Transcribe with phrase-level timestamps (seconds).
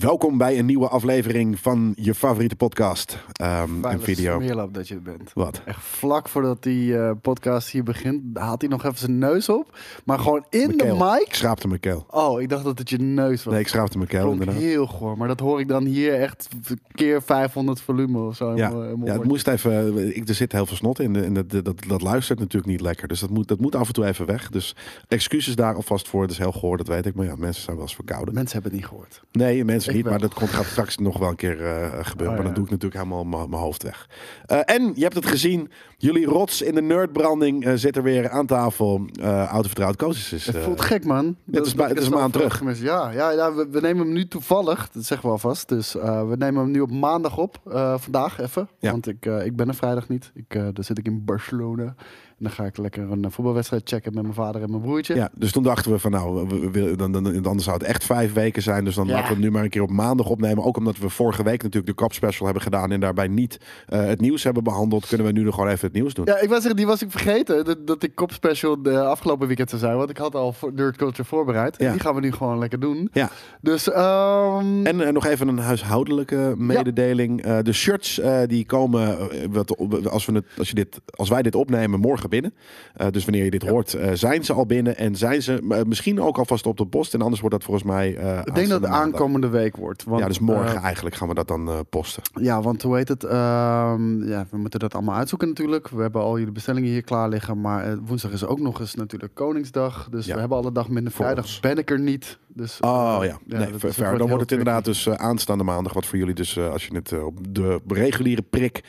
[0.00, 3.18] Welkom bij een nieuwe aflevering van je favoriete podcast.
[3.32, 4.40] Ehm, een video.
[4.40, 5.30] Smeerlap dat je het bent.
[5.34, 5.62] Wat?
[5.64, 9.78] Echt vlak voordat die eh, podcast hier begint, haalt hij nog even zijn neus op.
[10.04, 11.26] Maar gewoon in de mic.
[11.26, 12.06] Ik schraapte mijn keel.
[12.10, 13.52] Oh, ik dacht dat het je neus was.
[13.52, 14.56] Nee, ik schraapte mijn keel inderdaad.
[14.56, 15.18] heel goor.
[15.18, 16.48] Maar dat hoor ik dan hier echt
[16.94, 18.56] keer 500 volume of zo.
[18.56, 18.72] Ja,
[19.04, 20.16] het moest even.
[20.16, 23.08] Ik, er zit heel veel snot in en dat, dat, dat luistert natuurlijk niet lekker.
[23.08, 24.50] Dus dat moet, dat moet af en toe even weg.
[24.50, 24.76] Dus
[25.08, 26.22] excuses daar alvast voor.
[26.22, 27.14] Het is heel goor, dat weet ik.
[27.14, 28.34] Maar ja, mensen zijn wel eens verkouden.
[28.34, 29.22] Mensen hebben het niet gehoord.
[29.32, 30.04] Nee, mensen Niet.
[30.04, 32.28] Maar dat komt, gaat straks nog wel een keer eh, gebeuren.
[32.28, 34.08] Oh, Maar dan doe ik natuurlijk helemaal mijn hoofd weg.
[34.46, 35.70] Eh, en je hebt het gezien.
[35.96, 39.06] Jullie rots in de nerdbranding eh, zit er weer aan tafel.
[39.20, 40.46] Eh oude vertrouwd Koos is.
[40.46, 41.36] Het voelt gek, man.
[41.50, 42.56] het is het is een maand terug.
[42.56, 42.82] gemist.
[42.82, 44.88] Ja, ja, ja we, we nemen hem nu toevallig.
[44.90, 45.68] Dat zeggen we alvast.
[45.68, 47.60] Dus we nemen hem nu op maandag op.
[47.96, 48.68] vandaag even.
[48.78, 48.90] Ja.
[48.90, 50.32] Want ik, ik ben er vrijdag niet.
[50.34, 51.94] Ik, dan zit ik in Barcelona.
[52.40, 55.14] Dan ga ik lekker een eh, voetbalwedstrijd checken met mijn vader en mijn broertje.
[55.14, 58.32] Ja, dus toen dachten we van nou, we, dan, dan, dan, zou het echt vijf
[58.32, 58.84] weken zijn.
[58.84, 59.12] Dus dan Ja.
[59.12, 60.64] laten we het nu maar een keer op maandag opnemen.
[60.64, 64.04] Ook omdat we vorige week natuurlijk de Cup Special hebben gedaan en daarbij niet eh,
[64.04, 66.24] het nieuws hebben behandeld, kunnen we nu nog gewoon even het nieuws doen.
[66.24, 67.64] Ja, ik was zeggen, die was ik vergeten.
[67.64, 69.96] Dat, dat die kop special de afgelopen weekend zou zijn.
[69.96, 71.76] Want ik had al voor Nerd Culture voorbereid.
[71.76, 73.08] En die gaan we nu gewoon lekker doen.
[73.12, 73.30] Ja.
[73.60, 77.42] Dus, ehm, En eh, nog even een huishoudelijke mededeling.
[77.42, 79.76] Eh, de shirts eh, die komen, eh, wat,
[80.08, 82.54] als, we het, als, je dit, als wij dit opnemen, morgen binnen.
[82.94, 84.96] Eh, dus wanneer je dit hoort, eh, zijn ze al binnen.
[84.96, 87.14] En zijn ze eh, misschien ook alvast op de post.
[87.14, 88.08] En anders wordt dat volgens mij.
[88.44, 90.04] ik denk dat het aankomende week wordt.
[90.04, 92.22] Want, Ja, dus morgen eigenlijk gaan we dat dan posten.
[92.40, 93.24] Ja, want hoe heet het?
[93.24, 95.88] Ehm, ja, we moeten dat allemaal uitzoeken natuurlijk.
[95.88, 97.60] We hebben al jullie bestellingen hier klaar liggen.
[97.60, 100.08] Maar woensdag is ook nog eens natuurlijk Koningsdag.
[100.10, 100.34] Dus Ja.
[100.34, 101.12] we hebben alle dag minder.
[101.12, 102.38] Vrijdag ben ik er niet.
[102.54, 104.04] Dus, Oh eh, ja, nee, dat ver- is- ver.
[104.04, 105.92] wordt dan wordt het inderdaad dus eh, aanstaande maandag.
[105.92, 108.84] Wat voor jullie dus, eh, als je het op de reguliere prik,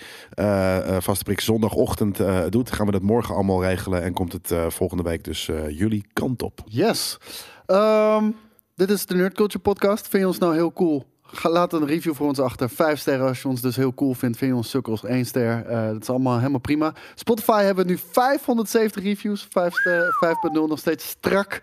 [1.00, 4.02] vaste prik zondagochtend doet, gaan we dat morgen allemaal regelen.
[4.04, 6.62] En komt het volgende week dus jullie kant op.
[6.66, 7.18] Yes.
[7.66, 8.30] Ehm,
[8.76, 10.08] dit is de Nerd Culture Podcast.
[10.08, 11.06] Vind je ons nou heel cool?
[11.24, 12.70] Ga, laat een review voor ons achter.
[12.70, 14.38] Vijf sterren als je ons dus heel cool vindt.
[14.38, 15.04] Vind je ons sukkels?
[15.04, 15.64] Één ster.
[15.94, 16.94] Dat is allemaal helemaal prima.
[17.16, 19.48] Spotify hebben we nu 570 reviews.
[19.50, 21.62] 5 ster- 5.0 nog steeds strak.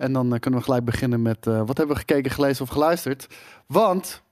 [0.00, 1.46] En dan eh, kunnen we gelijk beginnen met...
[1.46, 3.26] eh, wat hebben we gekeken, gelezen of geluisterd?
[3.66, 4.22] Want...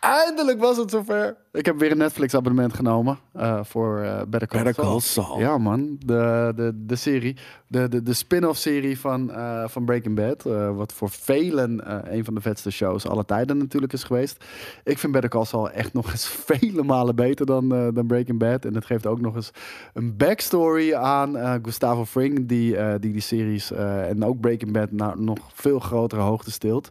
[0.00, 1.36] Eindelijk was het zover.
[1.58, 4.88] Ik heb weer een Netflix abonnement genomen eh, voor eh Better Call Better Saul.
[4.88, 5.38] Call Saul.
[5.38, 7.36] Ja man, de, de, de serie.
[7.66, 10.42] De, de, de spin-off serie van, eh, van Breaking Bad.
[10.76, 11.80] wat voor velen
[12.14, 14.44] een van de vetste shows aller tijden natuurlijk is geweest.
[14.84, 18.64] Ik vind Better Call Saul echt nog eens vele malen beter dan, dan Breaking Bad.
[18.64, 19.50] En het geeft ook nog eens
[19.94, 22.48] een backstory aan Gustavo Fring.
[22.48, 26.90] Die, die die series en ook Breaking Bad naar nog veel grotere hoogte stilt.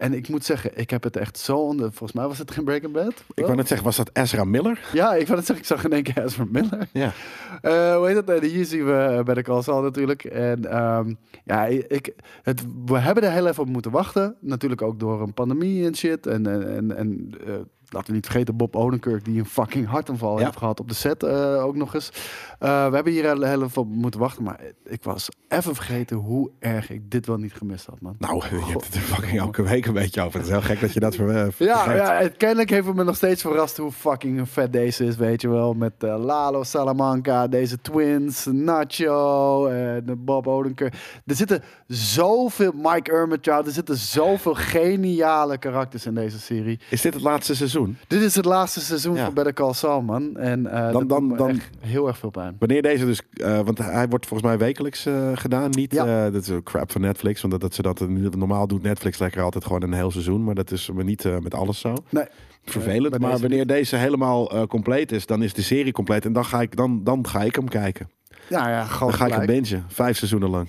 [0.00, 1.86] En ik moet zeggen, ik heb het echt zo onder...
[1.86, 3.14] Volgens mij was het geen Breaking Bad.
[3.34, 4.88] Ik wou net zeggen, was dat Ezra Miller?
[4.92, 6.88] Ja, ik net zeggen, ik zag in één keer Ezra Miller.
[6.92, 7.12] Ja.
[7.60, 8.30] Eh, hoe heet het?
[8.30, 10.24] En hier zien we eh, bij de Calsal natuurlijk.
[10.24, 14.36] En ehm, ja, ik, het, we hebben er heel even op moeten wachten.
[14.40, 16.26] Natuurlijk ook door een pandemie en shit.
[16.26, 17.54] En, en, en, en eh,
[17.90, 20.44] laten we niet vergeten Bob Odenkirk die een fucking hartaanval Ja.
[20.44, 22.10] heeft gehad op de set eh, ook nog eens.
[22.58, 24.42] Eh, we hebben hier heel, op moeten wachten.
[24.44, 28.14] Maar ik was even vergeten hoe erg ik dit wel niet gemist had, man.
[28.18, 30.38] Nou, je hebt het er fucking elke week een beetje over.
[30.38, 33.04] Het is heel gek dat je dat ver, eh, Ja, ja, kennelijk heeft het me
[33.04, 35.72] nog steeds verrast hoe fucking vet deze is, weet je wel.
[35.74, 40.94] Met Lalo Salamanca, deze twins, Nacho en Bob Odenkirk.
[41.26, 46.80] Er zitten zoveel, Mike Ermitrout, er zitten zoveel geniale karakters in deze serie.
[46.90, 47.79] Is dit het laatste seizoen?
[48.06, 49.24] Dit is het laatste seizoen Ja.
[49.24, 50.36] van Better Call Saul, man.
[50.36, 52.56] En eh Dan- dan- dan- heel erg veel pijn.
[52.58, 55.92] Wanneer deze dus, eh, want hij wordt volgens mij wekelijks eh, gedaan, niet?
[55.92, 56.30] Ja.
[56.30, 59.42] dat is ook crap van Netflix, want dat, dat ze dat normaal doet Netflix lekker
[59.42, 61.94] altijd gewoon een heel seizoen, maar dat is maar niet met alles zo.
[62.08, 62.24] Nee.
[62.64, 66.60] Vervelend, maar wanneer deze helemaal compleet is, dan is de serie compleet en dan ga
[66.60, 68.10] ik, dan, dan ga ik hem kijken.
[68.48, 70.68] Ja, ja, gewoon Dan ga ik hem bingen, vijf seizoenen lang.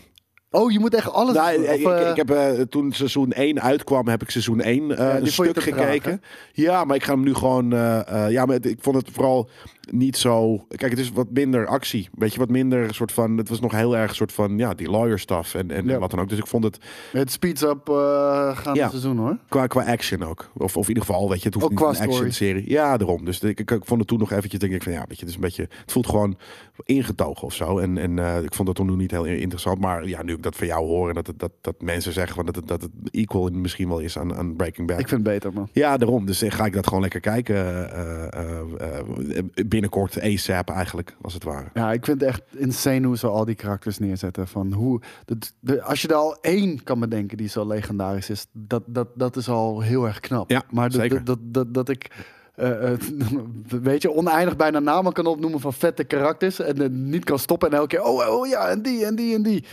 [0.51, 1.35] Oh, je moet echt alles...
[1.35, 4.83] Nou, of, ik, eh, ik heb uh, toen seizoen 1 uitkwam, heb ik seizoen 1
[4.83, 6.21] uh, Ja, die een stuk traag, gekeken.
[6.53, 7.73] ja, maar ik ga hem nu gewoon.
[7.73, 9.49] Uh, ja, maar ik vond het vooral
[9.93, 10.65] niet zo.
[10.67, 12.09] Kijk, het is wat minder actie.
[12.17, 13.37] Weet je, wat minder soort van.
[13.37, 14.57] Het was nog heel erg soort van.
[14.57, 15.99] Ja, die lawyer stuff en, en Ja.
[15.99, 16.29] wat dan ook.
[16.29, 16.77] Dus ik vond het
[17.11, 17.95] Het speeds up uh,
[18.57, 18.81] gaan Ja.
[18.81, 19.37] het seizoen, hoor.
[19.49, 20.51] qua, qua action ook.
[20.57, 22.69] Of, of in ieder geval, weet je, het hoeft Ook niet een action serie.
[22.69, 23.25] Ja, daarom.
[23.25, 24.59] Dus ik, ik, ik vond het toen nog eventjes.
[24.59, 25.67] Denk ik van ja, weet je, het is een beetje.
[25.81, 26.37] Het voelt gewoon
[26.85, 27.77] ingetogen of zo.
[27.79, 29.79] En, en uh, ik vond dat toen niet heel interessant.
[29.79, 32.35] Maar ja, nu ik dat van jou hoor en dat, het, dat, dat mensen zeggen
[32.35, 34.99] van dat het, dat het equal misschien wel is aan, aan Breaking Bad.
[34.99, 35.69] Ik vind het beter, man.
[35.71, 36.25] Ja, daarom.
[36.25, 37.55] Dus eh, ga ik dat gewoon lekker kijken.
[37.55, 38.59] eh, eh,
[38.97, 39.05] eh,
[39.81, 41.69] binnenkort ASAP eigenlijk, als het ware.
[41.73, 44.47] Ja, ik vind het echt insane hoe ze al die karakters neerzetten.
[44.47, 48.45] Van hoe, dat, de, als je er al één kan bedenken die zo legendarisch is,
[48.51, 50.49] dat, dat, dat is al heel erg knap.
[50.49, 51.23] Ja, maar dat, zeker.
[51.23, 52.11] Dat, dat, dat, ik
[52.55, 52.99] eh, eh,
[53.89, 56.59] weet je, oneindig bijna namen kan opnoemen van vette karakters.
[56.59, 59.43] En niet kan stoppen en elke keer, oh, oh ja, en die, en die, en
[59.43, 59.65] die.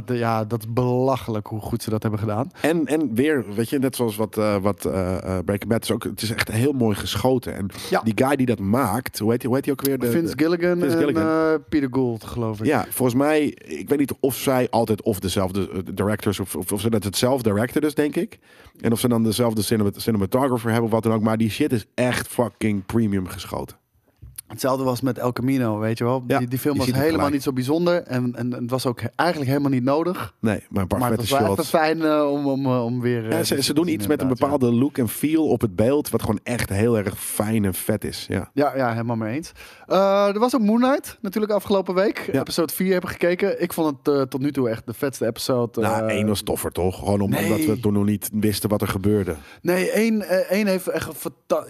[0.00, 2.50] Dat, ja, dat is belachelijk hoe goed ze dat hebben gedaan.
[2.60, 5.90] En, en weer, weet je, net zoals wat, eh, wat eh, eh, Breaking Bad is
[5.90, 7.54] ook, het is echt heel mooi geschoten.
[7.56, 8.00] En Ja.
[8.00, 9.98] die guy die dat maakt, hoe heet hij hoe heet hij ook weer?
[9.98, 11.62] De, Vince Gilligan Vince en Gilligan.
[11.68, 12.66] Peter Gould, geloof ik.
[12.66, 16.80] Ja, volgens mij, ik weet niet of zij altijd of dezelfde directors, of, of, of
[16.80, 18.38] ze dat hetzelfde director dus, denk ik.
[18.80, 21.22] En of ze dan dezelfde cinemat- cinematographer hebben of wat dan ook.
[21.22, 23.76] Maar die shit is echt fucking premium geschoten.
[24.48, 26.24] Hetzelfde was met El Camino, weet je wel.
[26.26, 27.32] Ja, die, die film was helemaal gelijk.
[27.32, 28.02] niet zo bijzonder.
[28.02, 30.34] En, en, en het was ook eigenlijk helemaal niet nodig.
[30.40, 33.24] Nee, maar een paar Maar het was wel fijn eh, om, om, eh, om weer...
[33.28, 34.34] eh, Ja, ze, ze doen iets met een ja.
[34.34, 38.04] bepaalde look en feel op het beeld, wat gewoon echt heel erg fijn en vet
[38.04, 38.26] is.
[38.28, 38.50] Ja.
[38.54, 39.52] Ja, ja, helemaal mee eens.
[39.86, 42.28] Er was ook Moon Knight, natuurlijk afgelopen week.
[42.32, 43.62] Episode 4 hebben gekeken.
[43.62, 45.80] Ik vond het tot nu toe echt de vetste episode.
[45.80, 46.98] nou, één was toffer toch?
[46.98, 47.44] Gewoon om- nee.
[47.44, 49.34] omdat we toen nog niet wisten wat er gebeurde.
[49.62, 51.10] Nee, één, één heeft echt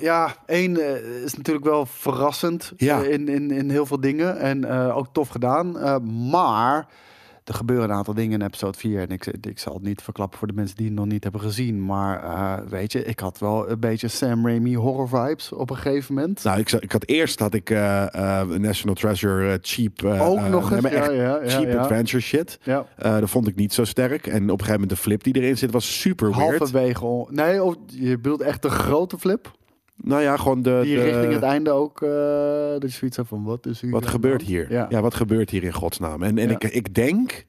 [0.00, 0.76] Ja, één
[1.24, 3.02] is natuurlijk wel verrassend Ja.
[3.02, 4.38] eh, in, in, in heel veel dingen.
[4.38, 5.78] En eh, ook tof gedaan.
[5.78, 5.98] Eh,
[6.30, 6.86] maar
[7.44, 9.00] er gebeuren een aantal dingen in episode 4.
[9.00, 11.40] En ik, ik zal het niet verklappen voor de mensen die het nog niet hebben
[11.40, 11.84] gezien.
[11.84, 12.22] Maar
[12.68, 16.44] weet je, ik had wel een beetje Sam Raimi horror vibes op een gegeven moment.
[16.44, 20.04] Nou, ik, ik had eerst had ik eh, National Treasure cheap.
[20.04, 20.80] ook nog eens.
[20.80, 22.58] maar echt Ja, ja, ja, cheap adventure shit.
[22.62, 22.86] Ja.
[22.96, 24.26] Dat vond ik niet zo sterk.
[24.26, 26.58] En op een gegeven moment de flip die erin zit was super weird.
[26.58, 27.26] Halverwege.
[27.30, 29.52] Nee, of, je bedoelt echt de grote flip?
[29.96, 32.02] Nou ja, gewoon de, Die de- richting het einde ook.
[32.02, 32.08] eh
[32.78, 34.72] dat je zoiets hebt van wat is hier wat gebeurt hier?
[34.72, 34.86] Ja.
[34.88, 35.00] Ja.
[35.00, 36.22] wat gebeurt hier in godsnaam?
[36.22, 36.54] En, en Ja.
[36.54, 37.46] ik, ik denk,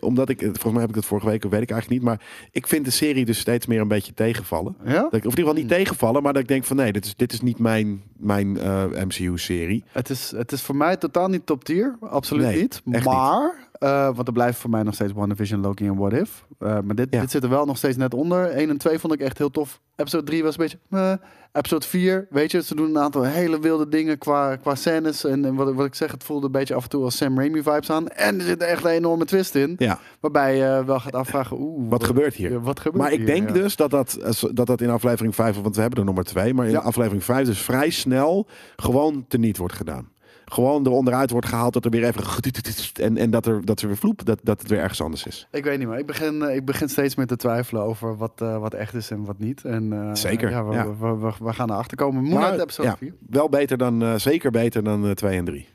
[0.00, 2.20] omdat ik, volgens mij heb ik het vorige week, weet ik eigenlijk niet, maar
[2.52, 4.76] ik vind de serie dus steeds meer een beetje tegenvallen.
[4.84, 4.92] Ja?
[4.92, 5.76] Dat ik, of in ieder geval niet Hmm.
[5.78, 8.84] tegenvallen, maar dat ik denk van nee, dit is, dit is niet mijn, mijn eh,
[9.04, 9.84] MCU-serie.
[9.92, 11.96] Het is, het is voor mij totaal niet top tier.
[12.00, 12.82] Absoluut Nee, niet.
[12.90, 16.46] echt Maar, eh, want er blijft voor mij nog steeds WandaVision, Loki en What If.
[16.58, 17.20] Eh, maar dit, Ja.
[17.20, 18.50] dit zit er wel nog steeds net onder.
[18.50, 19.80] 1 en 2 vond ik echt heel tof.
[19.96, 21.20] Episode 3 was een beetje...
[21.52, 25.24] episode 4, weet je, ze doen een aantal hele wilde dingen qua, qua scènes.
[25.24, 27.16] En, en wat, ik- wat ik zeg, het voelde een beetje af en toe als
[27.16, 28.08] Sam Raimi vibes aan.
[28.08, 29.74] En er zit echt een enorme twist in.
[29.78, 31.90] Ja, Waarbij je wel gaat afvragen, oeh...
[31.90, 32.50] wat gebeurt hier?
[32.50, 33.26] ja, wat gebeurt Maar ik hier?
[33.26, 33.54] denk Ja.
[33.54, 34.18] dus dat dat,
[34.52, 37.24] dat dat in aflevering 5, want we hebben er nog maar twee, maar in aflevering
[37.24, 38.46] 5 dus vrij snel
[38.76, 40.08] gewoon teniet wordt gedaan.
[40.50, 42.24] Gewoon er onderuit wordt gehaald dat er weer even
[43.02, 45.48] en, en dat er dat er weer vloep, dat, dat het weer ergens anders is.
[45.50, 48.40] Ik weet niet, maar ik begin, eh, ik begin steeds meer te twijfelen over wat,
[48.40, 49.64] eh, wat echt is en wat niet.
[49.64, 50.96] En, eh, Zeker, Ja, we, ja.
[50.96, 52.22] We, we, we gaan erachter komen.
[52.22, 53.14] Moon Knight episode ja, 4.
[53.28, 55.68] wel beter dan, zeker beter dan 2 en 3.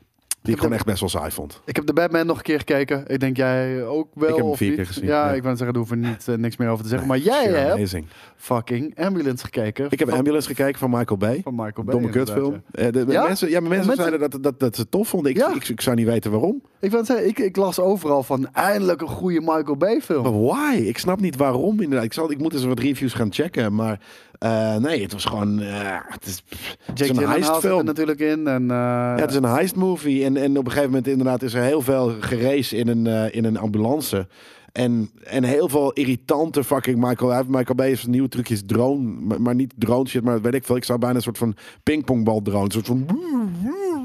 [0.44, 1.60] Die ik heb gewoon de- echt best wel saai vond.
[1.64, 3.04] Ik heb de Batman nog een keer gekeken.
[3.06, 4.76] Ik denk jij ook wel Ik heb hem vier niet?
[4.76, 5.32] keer gezien, Ja, ja.
[5.34, 7.08] ik wou zeggen, daar hoeven niet, eh, niks meer over te zeggen.
[7.08, 8.06] Nee, maar jij sure, hebt amazing.
[8.36, 9.86] fucking Ambulance gekeken.
[9.90, 11.40] Ik heb van, Ambulance gekeken van Michael Bay.
[11.42, 11.94] van Michael Bay.
[11.94, 12.62] Domme kutfilm.
[12.72, 12.82] ja.
[12.82, 13.26] Eh, de, Ja?
[13.26, 15.30] Mensen, ja, maar mensen, mensen- zeiden dat, dat, dat ze het tof vonden.
[15.30, 15.54] Ik, Ja.
[15.54, 16.62] ik, ik zou niet weten waarom.
[16.80, 20.22] Ik, wou zeggen, ik, ik las overal van eindelijk een goede Michael Bay film.
[20.22, 20.82] Maar why?
[20.82, 21.80] Ik snap niet waarom.
[21.80, 22.04] Inderdaad.
[22.04, 23.74] Ik, zal, ik moet eens wat reviews gaan checken.
[23.74, 24.00] Maar
[24.38, 25.60] eh, nee, het was gewoon.
[25.60, 26.42] eh, het is,
[26.84, 27.84] het is Jake een er heistfilm.
[27.84, 28.46] natuurlijk in.
[28.46, 30.24] En, eh, Ja, het is een heist movie.
[30.24, 33.44] En, en op een gegeven moment inderdaad is er heel veel gerace in een, in
[33.44, 34.26] een ambulance.
[34.72, 37.28] En, en heel veel irritante fucking Michael.
[37.30, 39.38] Hij heeft Michael Bay een nieuwe trucje is drone.
[39.38, 40.76] Maar, niet drone shit, maar weet ik veel.
[40.76, 42.64] Ik zou bijna een soort van pingpongbal drone.
[42.64, 43.06] Een soort van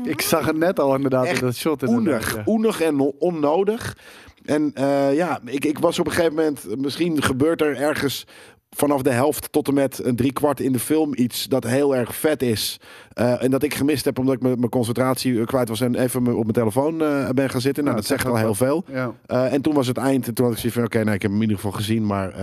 [0.04, 1.88] ik zag het net al inderdaad Echt in dat shot.
[1.88, 2.44] oenig, ja.
[2.46, 3.98] oenig en on- onnodig.
[4.46, 4.72] En
[5.14, 8.26] ja, ik, ik was op een gegeven moment, misschien gebeurt er ergens
[8.70, 11.96] vanaf de helft tot en met een drie kwart in de film iets dat heel
[11.96, 12.80] erg vet is.
[13.14, 16.28] Eh, en dat ik gemist heb omdat ik mijn concentratie eh, kwijt was en even
[16.28, 17.84] op mijn telefoon eh, ben gaan zitten.
[17.84, 18.84] Nou, Ja, dat zegt al heel veel.
[18.92, 19.14] Ja.
[19.50, 20.28] En toen was het eind.
[20.28, 22.06] En toen had ik zoiets van: oké, nou, ik heb hem in ieder geval gezien.
[22.06, 22.34] Maar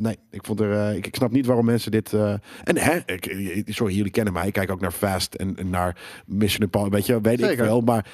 [0.00, 2.12] nee, ik, vond er, ik, ik snap niet waarom mensen dit.
[2.12, 4.46] en hè, ik, sorry, jullie kennen mij.
[4.46, 6.96] Ik kijk ook naar Fast en, en naar Mission Impossible.
[6.96, 7.80] Weet je, weet ik wel.
[7.80, 8.06] Maar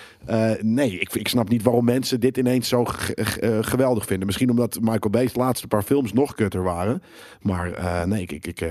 [0.61, 4.27] nee, ik, ik snap niet waarom mensen dit ineens zo ge- ge- geweldig vinden.
[4.27, 7.03] Misschien omdat Michael Bay's laatste paar films nog kutter waren.
[7.41, 8.69] Maar eh, nee, ik, ik, eh,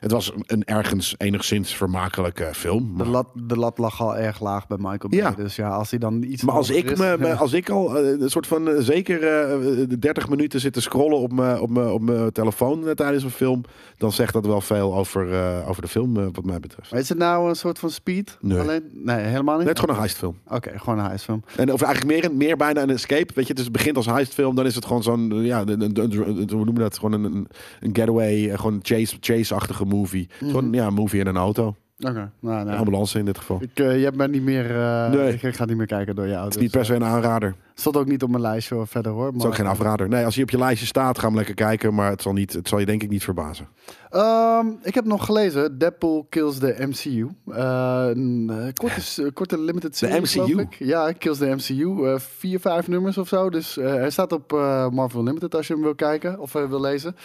[0.00, 2.88] het, was een ergens enigszins vermakelijke film.
[2.88, 5.18] De Maar, lat, de lat lag al erg laag bij Michael Bay.
[5.18, 5.30] Ja.
[5.30, 8.20] Dus ja, als hij dan iets maar als ik, is- me, als ik al eh,
[8.20, 12.30] een soort van zeker eh, de 30 minuten zit te scrollen op mijn op op
[12.32, 13.62] telefoon tijdens een film,
[13.96, 15.28] dan zegt dat wel veel over,
[15.66, 16.90] over de film, wat mij betreft.
[16.90, 18.36] Maar is het nou een soort van speed?
[18.40, 18.58] Nee.
[18.58, 18.82] Alleen?
[18.92, 19.66] Nee, helemaal niet.
[19.66, 20.38] Net gewoon een heistfilm.
[20.48, 21.42] Oké, gewoon een heistfilm.
[21.56, 23.32] En of eigenlijk meer, meer bijna een escape.
[23.34, 25.98] Weet je, dus het begint als heistfilm, dan is het gewoon zo'n, ja, een, een,
[26.00, 26.98] een- een- hoe noemen we dat?
[26.98, 27.48] Gewoon een, een,
[27.80, 30.28] een getaway, eh, gewoon een chase, chase-achtige movie.
[30.38, 31.74] Gewoon, ja, een movie in een auto.
[32.08, 32.78] Oké, nou, nou.
[32.78, 33.58] ambulance in dit geval.
[33.62, 34.76] Ik, je hebt niet meer.
[34.80, 35.32] eh, Nee.
[35.40, 36.44] ik, ga niet meer kijken door jou.
[36.44, 37.54] Het is niet per se een aanrader.
[37.74, 39.26] Stond ook niet op mijn lijstje hoor, verder hoor.
[39.26, 40.08] Het is maar- ook geen afrader.
[40.08, 41.94] Nee, als hij op je lijstje staat, ga hem lekker kijken.
[41.94, 43.68] Maar het zal, niet, het zal je denk ik niet verbazen.
[44.10, 45.78] Ehm, ik heb nog gelezen.
[45.78, 47.28] Deadpool kills the MCU.
[47.46, 50.44] Eh, een korte, korte limited series, MCU?
[50.44, 50.74] geloof ik.
[50.78, 52.18] Ja, kills the MCU.
[52.18, 53.50] Vier, vijf nummers of zo.
[53.50, 54.50] Dus hij staat op
[54.92, 57.16] Marvel Limited als je hem wil kijken of wil lezen.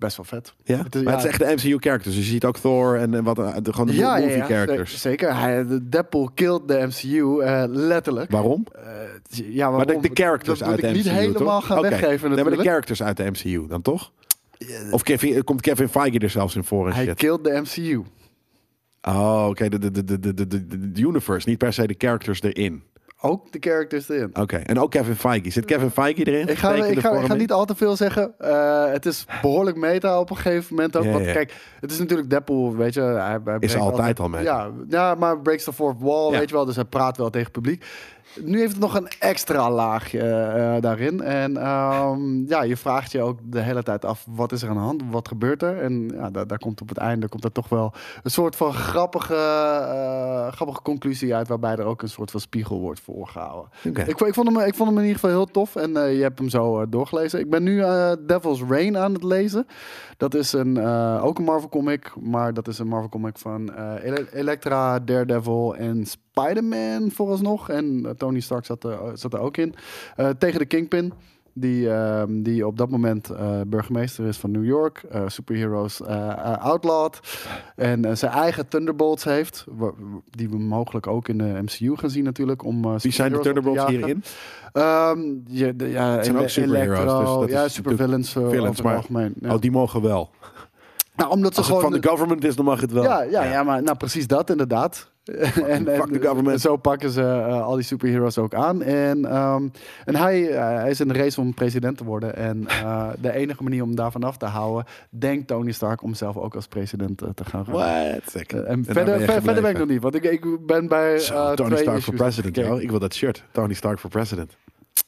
[0.00, 0.54] Best wel vet.
[0.64, 0.82] Ja?
[0.82, 1.28] Het is- maar het ja.
[1.28, 2.14] is echt de MCU-characters.
[2.16, 4.26] Dus je ziet ook Thor en, en wat, eh, de, gewoon de Ja, ja, ja,
[4.36, 4.90] movie-characters.
[4.92, 5.36] ze- zeker.
[5.38, 8.30] Hij, de Deadpool killed de MCU, eh, letterlijk.
[8.30, 8.66] Waarom?
[8.74, 8.82] Eh,
[9.54, 10.02] ja, Maar de, waarom?
[10.02, 11.66] de characters dat moet uit de ik MCU, niet helemaal toch?
[11.66, 12.68] gaan weggeven Nee, maar de natuurlijk.
[12.68, 14.12] characters uit de MCU dan toch?
[14.90, 17.14] Of Kevin, komt Kevin Feige er zelfs in voor en Hij shit?
[17.16, 18.02] killed de MCU.
[19.02, 19.68] Oh, oké.
[19.68, 22.82] De, de, de, de, de, de universe, niet per se de characters erin.
[23.22, 24.30] Ook de characters erin.
[24.32, 24.56] Oké.
[24.56, 25.50] En ook Kevin Feige.
[25.50, 26.48] Zit Kevin Feige erin?
[26.48, 28.34] Ik ga, ik, ga, ik niet al te veel zeggen.
[28.38, 31.04] Eh, het is behoorlijk meta op een gegeven moment ook.
[31.04, 31.32] Ja, want ja.
[31.32, 33.00] kijk, het is natuurlijk Deadpool, weet je.
[33.00, 34.42] Hij, hij breekt altijd al meta.
[34.42, 36.64] Ja, ja, maar breaks the fourth wall, weet je wel.
[36.64, 37.84] Dus hij praat wel tegen het publiek.
[38.34, 41.20] Nu heeft het nog een extra laagje eh, daarin.
[41.20, 44.74] En ehm, ja, je vraagt je ook de hele tijd af, wat is er aan
[44.74, 45.02] de hand?
[45.10, 45.78] Wat gebeurt er?
[45.82, 48.72] En ja, daar, daar komt op het einde komt er toch wel een soort van
[48.72, 51.48] grappige, eh, grappige conclusie uit...
[51.48, 53.70] waarbij er ook een soort van spiegel wordt voorgehouden.
[53.82, 55.76] Ik, ik, vond hem, ik vond hem in ieder geval heel tof.
[55.76, 57.40] En eh, je hebt hem zo eh, doorgelezen.
[57.40, 59.66] Ik ben nu eh, Devil's Reign aan het lezen.
[60.16, 62.12] Dat is een, eh, ook een Marvel comic.
[62.20, 67.68] Maar dat is een Marvel comic van eh, Ele- Elektra, Daredevil en Spider-Man vooralsnog.
[67.68, 69.74] En eh, Tony Stark zat er, zat er ook in.
[70.16, 71.12] Eh, tegen de Kingpin.
[71.52, 75.02] Die, ehm, die op dat moment eh, burgemeester is van New York.
[75.10, 77.20] eh superheroes eh, eh, outlawed.
[77.76, 79.64] En eh, zijn eigen Thunderbolts heeft.
[80.30, 82.64] Die we mogelijk ook in de MCU gaan zien natuurlijk.
[82.64, 84.22] Om, eh, Wie zijn de Thunderbolts hierin?
[84.72, 89.34] Ehm, je, de, ja, Het zijn ook superheroes, Electro, dus ja, supervillains villains, maar- algemeen.
[89.40, 89.54] Ja.
[89.54, 90.30] Oh, die mogen wel.
[91.16, 91.92] nou, omdat ze Als het gewoon...
[91.92, 93.02] van de government is, dan mag het wel.
[93.02, 95.10] ja, ja, ja, maar nou, precies dat inderdaad.
[95.66, 96.60] En, fuck the government.
[96.60, 98.82] zo pakken ze eh, al die superheroes ook aan.
[98.82, 99.68] En, ehm,
[100.04, 102.36] en hij, eh, hij is in de race om president te worden.
[102.36, 106.36] En eh, de enige manier om daarvan af te houden, denkt Tony Stark om zelf
[106.36, 107.84] ook als president te gaan runnen.
[107.84, 111.54] Eh, en verder, ver- verder ben ik nog niet, want ik, ik ben bij Zo,
[111.54, 112.56] Tony Stark voor president.
[112.82, 113.44] Ik wil dat shirt.
[113.50, 114.56] Tony Stark voor president.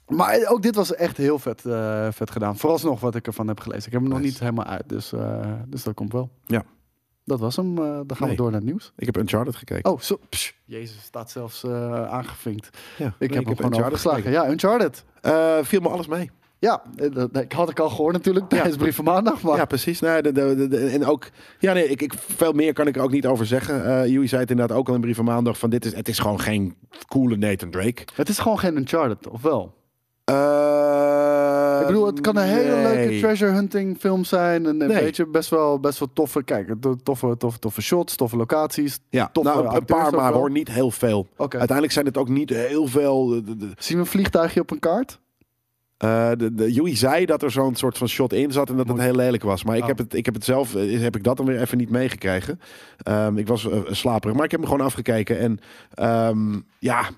[0.08, 1.62] Maar ook dit was echt heel vet,
[2.10, 2.56] vet gedaan.
[2.56, 3.86] Vooralsnog wat ik ervan heb gelezen.
[3.86, 5.12] Ik heb hem nog niet helemaal uit, dus,
[5.66, 6.30] dus dat komt wel.
[6.46, 6.62] Ja.
[7.24, 7.78] Dat was hem.
[7.78, 8.30] eh, dan gaan Nee.
[8.30, 8.92] we door naar het nieuws.
[8.96, 9.90] Ik heb Uncharted gekeken.
[9.92, 10.18] Oh, zo,
[10.64, 12.78] Jezus, staat zelfs eh, aangevinkt.
[12.98, 14.30] ja, Ik nee, heb hem gewoon Uncharted overgeslagen.
[14.30, 15.04] Ja, Uncharted.
[15.20, 16.30] Eh, viel me alles mee.
[16.58, 19.42] Ja, dat, had ik al gehoord natuurlijk tijdens Brief van Maandag.
[19.42, 20.00] Maar Ja, precies.
[20.00, 23.10] Nee, de, de, en ook, ja, nee, ik, ik, veel meer kan ik er ook
[23.10, 24.10] niet over zeggen.
[24.10, 26.18] Joey zei het inderdaad ook al in brief van maandag van dit is, het is
[26.18, 26.74] gewoon geen
[27.08, 28.02] coole Nathan Drake.
[28.14, 29.74] het is gewoon geen Uncharted, of wel?
[31.80, 32.82] Ik bedoel, het kan een hele nee.
[32.82, 34.66] leuke treasure hunting film zijn.
[34.66, 35.02] En een Nee.
[35.04, 38.98] beetje best wel, best wel toffe, kijk, to- toffe, toffe, toffe shots, toffe locaties.
[39.10, 40.40] Ja, toffe nou, een- paar maar wel.
[40.40, 41.26] hoor, niet heel veel.
[41.36, 43.26] Uiteindelijk zijn het ook niet heel veel.
[43.26, 45.20] De, de, de, Zien we een vliegtuigje op een kaart?
[45.96, 48.88] eh, de, de- Joey zei dat er zo'n soort van shot in zat en dat
[48.88, 49.64] het heel lelijk was.
[49.64, 49.88] Maar ik, Oh.
[49.88, 52.60] heb, het, ik heb het zelf, eh, heb ik dat dan weer even niet meegekregen.
[53.02, 55.38] Ehm, ik was eh, slaperig, maar ik heb hem gewoon afgekeken.
[55.38, 55.58] En
[55.94, 57.08] ehm, ja,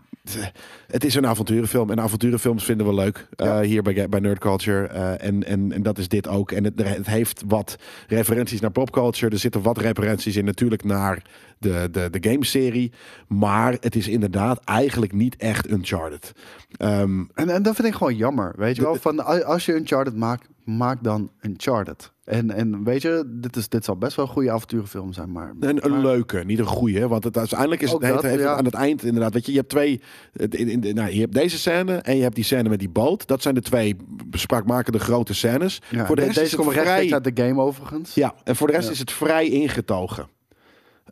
[0.86, 1.90] het is een avonturenfilm.
[1.90, 4.86] En avonturenfilms vinden we leuk eh, hier bij, bij Nerd Culture.
[4.86, 6.52] Eh, en, en, en dat is dit ook.
[6.52, 7.76] En het, het heeft wat
[8.08, 9.32] referenties naar popculture.
[9.32, 11.22] Er zitten wat referenties in natuurlijk naar
[11.58, 12.92] de, de, de gameserie.
[13.28, 16.32] Maar het is inderdaad eigenlijk niet echt Uncharted.
[16.76, 18.94] Ehm, En, en dat vind ik gewoon jammer, weet je wel.
[18.94, 22.12] Van, als je Uncharted maakt, maak dan Uncharted.
[22.24, 25.52] En, en weet je, dit, is, dit zal best wel een goede avonturenfilm zijn, maar...
[25.60, 27.08] Een, een maar- leuke, niet een goede.
[27.08, 28.54] Want het, uiteindelijk is het, dat, ja.
[28.54, 29.32] aan het eind inderdaad.
[29.32, 30.00] Weet je, je hebt twee.
[30.32, 33.26] In, in, nou, je hebt deze scène en je hebt die scène met die boot.
[33.26, 33.96] Dat zijn de twee
[34.30, 35.82] spraakmakende grote scènes.
[35.90, 36.82] Ja, voor de rest deze komt vrij.
[36.84, 38.14] rechtstreeks uit de game overigens.
[38.14, 38.92] Ja, en voor de rest Ja.
[38.92, 40.26] is het vrij ingetogen.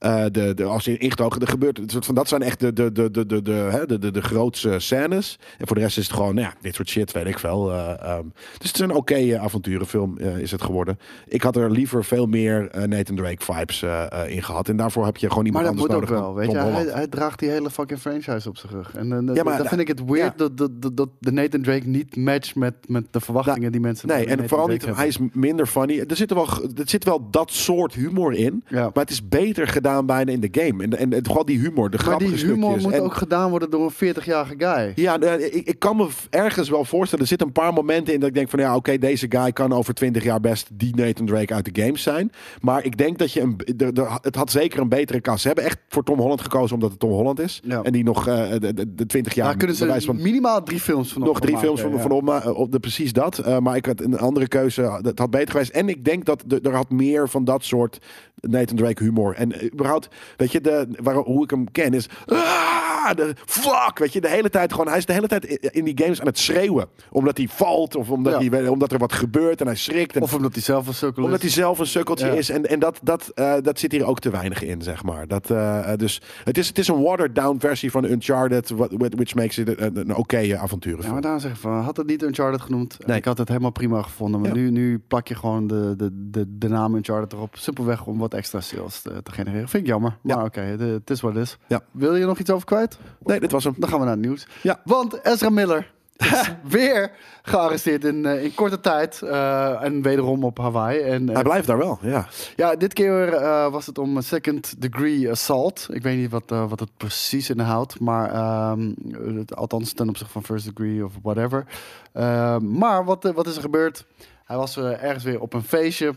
[0.02, 3.10] Eh, de, de, als je ingetogen, er gebeurt van dat zijn echt de, de, de,
[3.10, 5.38] de, de, de, hè, de, de, de grootste scènes.
[5.58, 7.72] En voor de rest is het gewoon, nou ja, dit soort shit, weet ik veel.
[7.72, 8.24] eh, ehm.
[8.58, 10.98] dus het is een oké eh, avonturenfilm, is het geworden.
[11.28, 13.84] Ik had er liever veel meer Nathan Drake vibes
[14.26, 14.68] in gehad.
[14.68, 16.44] En daarvoor heb je gewoon Maar iemand dat anders moet ook nodig.
[16.50, 16.92] wel, weet je.
[16.92, 18.94] Hij, draagt die hele fucking franchise op zijn rug.
[18.94, 20.32] En eh, Ja, maar dan vind ik het weird ja.
[20.36, 24.08] dat, dat, dat, dat de Nathan Drake niet matcht met, met de verwachtingen die mensen
[24.08, 26.04] Nee, en Nathan vooral Drake niet, hij is minder funny.
[26.08, 28.64] Er zit wel, er zit wel dat soort humor in.
[28.68, 28.80] Ja.
[28.82, 30.82] Maar het is beter gedaan bijna in de game.
[30.82, 32.84] En, en, en vooral die humor, de Maar grappige die humor stukjes.
[32.84, 34.92] moet En- ook gedaan worden door een 40-jarige guy.
[34.94, 37.24] Ja, nou, ik, ik kan me ergens wel voorstellen.
[37.24, 39.72] Er zitten een paar momenten in dat ik denk van ja, oké, deze guy kan
[39.72, 42.30] over 20 jaar best die Nathan Drake uit de games zijn.
[42.60, 45.40] Maar ik denk dat je een, de, de- het had zeker een betere kast.
[45.40, 47.60] Ze hebben echt voor Tom Holland gekozen omdat het Tom Holland is.
[47.64, 47.82] Ja.
[47.82, 50.80] En die nog eh, de, de, de 20 jaar Daar kunnen ze van minimaal drie
[50.80, 51.98] films van nog drie films van, ja.
[51.98, 53.38] van op, maar, op de, precies dat.
[53.38, 54.98] Eh, maar ik had een andere keuze.
[55.02, 55.70] Het had beter geweest.
[55.70, 57.98] En ik denk dat de- er had meer van dat soort
[58.40, 59.34] Nathan Drake humor.
[59.34, 63.98] En eh, überhaupt, weet je, de, waar, hoe ik hem ken is, ah, de fuck,
[63.98, 66.26] weet je, de hele tijd gewoon, hij is de hele tijd in- die games aan
[66.26, 66.86] het schreeuwen.
[67.10, 68.48] Omdat hij valt of omdat, Ja.
[68.50, 70.16] hij, omdat er wat gebeurt en hij schrikt.
[70.16, 72.32] En, Of omdat hij zelf een sukkel omdat hij zelf een sukkeltje Ja.
[72.32, 72.50] is.
[72.50, 75.26] En, en dat, dat, eh, dat zit hier ook te weinig in, zeg maar.
[75.28, 79.58] Dat, eh, dus het is, het is een watered down versie van Uncharted, which makes
[79.58, 81.04] it een, een oké avonturen.
[81.04, 82.96] Ja, maar daarom zeg van, had het niet Uncharted genoemd.
[83.06, 83.16] Nee.
[83.16, 84.40] Ik had het helemaal prima gevonden.
[84.40, 84.56] Maar Ja.
[84.56, 87.56] nu, nu plak je gewoon de, de, de, de naam Uncharted erop.
[87.56, 89.68] Simpelweg om wat extra sales te, te genereren.
[89.72, 90.16] Vind ik jammer.
[90.22, 90.44] Maar Ja.
[90.44, 91.58] oké, het- het is wat het is.
[91.66, 91.80] Ja.
[91.90, 92.98] Wil je nog iets over kwijt?
[93.24, 93.74] Nee, dit was hem.
[93.78, 94.46] Dan gaan we naar het nieuws.
[94.62, 94.80] Ja.
[94.84, 97.10] Want Ezra Miller is weer
[97.42, 99.22] gearresteerd in, eh, in korte tijd.
[99.22, 101.00] eh, en wederom op Hawaii.
[101.00, 102.26] En, eh, Hij blijft daar wel, ja.
[102.56, 103.30] ja, dit keer
[103.70, 105.86] was het om second degree assault.
[105.90, 108.00] Ik weet niet wat, wat het precies inhoudt.
[108.00, 108.92] Maar ehm,
[109.36, 111.64] het- althans ten opzichte van first degree of whatever.
[112.12, 114.06] Ehm, maar wat, wat is er gebeurd?
[114.44, 116.14] Hij was ergens weer op een feestje.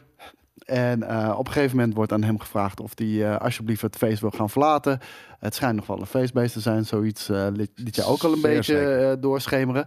[0.66, 3.96] En eh, op een gegeven moment wordt aan hem gevraagd of hij eh, alsjeblieft het
[3.96, 5.00] feest wil gaan verlaten.
[5.40, 6.86] Het schijnt nog wel een feestbeest te zijn.
[6.86, 9.86] Zoiets eh, liet, liet je ook al een Zeer beetje eh, doorschemeren.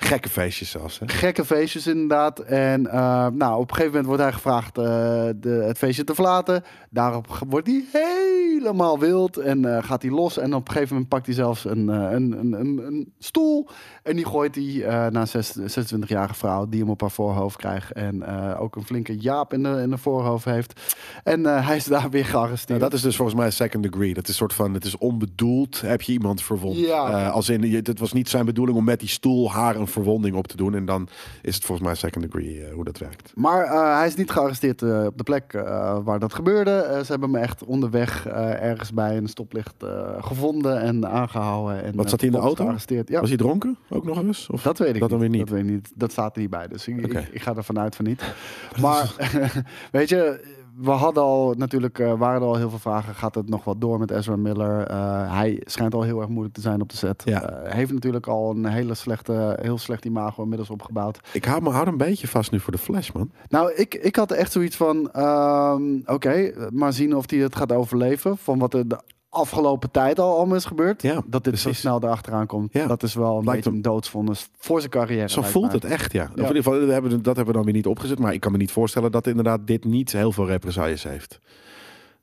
[0.00, 1.08] Gekke feestjes zelfs, hè.
[1.08, 2.38] Gekke feestjes inderdaad.
[2.38, 6.64] En eh, nou, op een gegeven moment wordt hij gevraagd de, het feestje te verlaten.
[6.90, 10.38] Daarop wordt hij helemaal wild en gaat hij los.
[10.38, 13.68] En op een gegeven moment pakt hij zelfs een, een, een, een, een stoel.
[14.02, 15.70] En die gooit hij naar een
[16.06, 17.92] 26-jarige vrouw die hem op haar voorhoofd krijgt.
[17.92, 18.26] En
[18.56, 20.80] ook een flinke jaap in de, in de voorhoofd heeft.
[21.24, 22.78] En hij is daar weer gearresteerd.
[22.78, 24.14] Nou, dat is dus volgens mij second degree.
[24.14, 25.80] Dat is soort van, het is onbedoeld.
[25.80, 26.78] Heb je iemand verwond?
[26.78, 27.10] Ja.
[27.10, 30.36] Eh, als in, het was niet zijn bedoeling om met die stoel haar een verwonding
[30.36, 30.74] op te doen.
[30.74, 31.08] En dan
[31.42, 33.32] is het volgens mij second degree eh, hoe dat werkt.
[33.34, 35.52] Maar eh, hij is niet gearresteerd op de plek
[36.04, 37.00] waar dat gebeurde.
[37.04, 39.74] Ze hebben hem echt onderweg ergens bij een stoplicht
[40.20, 41.82] gevonden en aangehouden.
[41.82, 42.62] En, Wat zat hij in de auto?
[42.64, 43.08] gearresteerd.
[43.08, 44.48] Ja, Was hij dronken ook nog eens?
[44.50, 44.62] Of?
[44.62, 45.18] dat weet ik dat niet.
[45.18, 45.40] weer niet?
[45.40, 45.92] Dat weet ik niet.
[45.94, 46.68] Dat staat er niet bij.
[46.68, 48.22] Dus ik, ik, ik ga ervan uit van niet.
[48.80, 49.14] Maar
[49.90, 50.40] weet je,
[50.80, 53.14] we hadden al natuurlijk, eh, waren er al heel veel vragen.
[53.14, 54.86] Gaat het nog wat door met Ezra Miller?
[54.86, 57.22] Eh, hij schijnt al heel erg moeilijk te zijn op de set.
[57.24, 57.42] Ja.
[57.42, 61.20] Eh, heeft natuurlijk al een hele slechte, heel slecht imago inmiddels opgebouwd.
[61.32, 63.30] Ik hou me hou een beetje vast nu voor de Flash, man.
[63.48, 67.72] Nou, ik, ik had echt zoiets van, ehm, oké, maar zien of hij het gaat
[67.72, 68.38] overleven.
[68.38, 68.98] Van wat er de
[69.30, 71.02] afgelopen tijd al allemaal is gebeurd.
[71.02, 72.72] Ja, dat dit zo snel erachteraan komt.
[72.72, 72.86] Ja.
[72.86, 75.28] Dat is wel een Lijkt beetje een doodsvonnis voor zijn carrière.
[75.30, 76.22] Zo voelt het echt, ja.
[76.24, 78.18] Of in ieder geval, dat hebben, we- dat hebben we dan weer niet opgezet.
[78.18, 81.38] Maar ik kan me niet voorstellen dat inderdaad dit niet heel veel represailles heeft.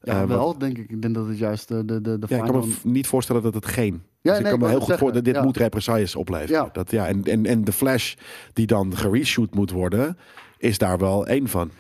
[0.02, 0.90] Ja, Eh, wel, denk ik.
[0.90, 3.42] Ik denk dat het juist de, de, de, de Ja, ik kan me niet voorstellen
[3.42, 3.94] dat het geen.
[3.94, 6.64] Ja, dus nee, ik kan me heel goed voor dat dit moet represailles opleveren.
[6.64, 6.70] Ja.
[6.72, 8.14] Dat, ja, en, en, en de Flash
[8.54, 10.18] die dan gereshoot moet worden,
[10.58, 11.72] is daar wel één van.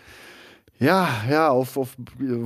[0.77, 1.95] Ja, ja of, of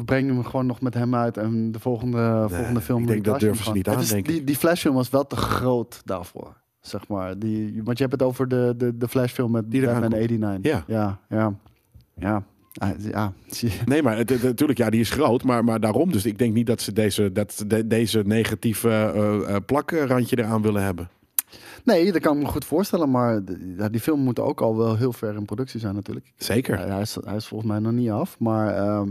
[0.06, 3.02] breng hem gewoon nog met hem uit en de volgende, volgende film.
[3.02, 4.28] ik denk dat durven ze niet aan, denk.
[4.28, 6.60] Die, die Flashfilm was wel te groot daarvoor.
[6.82, 7.40] Zeg maar.
[7.40, 10.14] Die, want je hebt het over de, de, de Flashfilm met Die Batman komt.
[10.14, 10.72] 89.
[10.72, 10.84] Ja.
[10.88, 11.54] ja, ja.
[12.16, 12.44] ja.
[12.74, 13.34] Ah, ja.
[13.86, 15.44] Nee, maar natuurlijk, ja, die is groot.
[15.44, 18.90] Maar, maar daarom, dus ik denk niet dat ze deze, dat, ze de- deze negatieve
[18.90, 21.10] eh, eh, plakrandje eraan willen hebben.
[21.84, 23.12] Nee, dat kan ik me goed voorstellen.
[23.12, 26.32] Maar de- die film moet ook al wel heel ver in productie zijn natuurlijk.
[26.36, 26.80] Zeker.
[26.80, 28.40] Hij, is, hij is volgens mij nog niet af.
[28.40, 29.10] Maar ehm,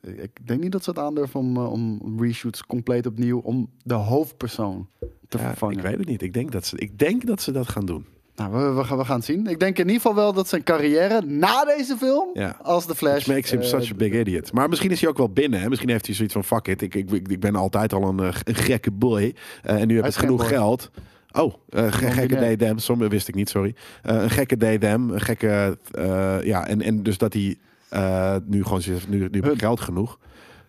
[0.00, 3.38] ik denk niet dat ze het aandurven om, eh, om reshoots compleet opnieuw...
[3.38, 4.88] om de hoofdpersoon
[5.28, 5.76] te Ja, vervangen.
[5.76, 6.22] ik weet het niet.
[6.22, 8.04] Ik denk dat ze, ik denk dat, ze dat gaan doen.
[8.36, 9.46] Nou, we, we, gaan, we gaan het zien.
[9.46, 12.28] Ik denk in ieder geval wel dat zijn carrière na deze film...
[12.32, 12.58] Ja.
[12.62, 13.12] als de Flash...
[13.12, 14.52] Which makes him eh, such a big idiot.
[14.52, 15.60] Maar misschien is hij ook wel binnen.
[15.60, 15.68] Hè?
[15.68, 16.82] Misschien heeft hij zoiets van: fuck it.
[16.82, 19.34] Ik, ik, ik ben altijd al een, eh, een gekke boy.
[19.62, 20.46] En nu heb ik genoeg boy.
[20.48, 20.90] geld.
[21.34, 22.54] Oh, eh, ge- gekke.
[22.56, 22.76] DDM.
[22.78, 23.74] Sommige wist ik niet, sorry.
[24.02, 25.00] Eh, een gekke DDM.
[25.10, 25.78] Een gekke.
[25.90, 27.56] eh, ja, en, en dus dat hij
[27.88, 30.18] eh, nu gewoon zegt: nu, nu heb ik geld genoeg.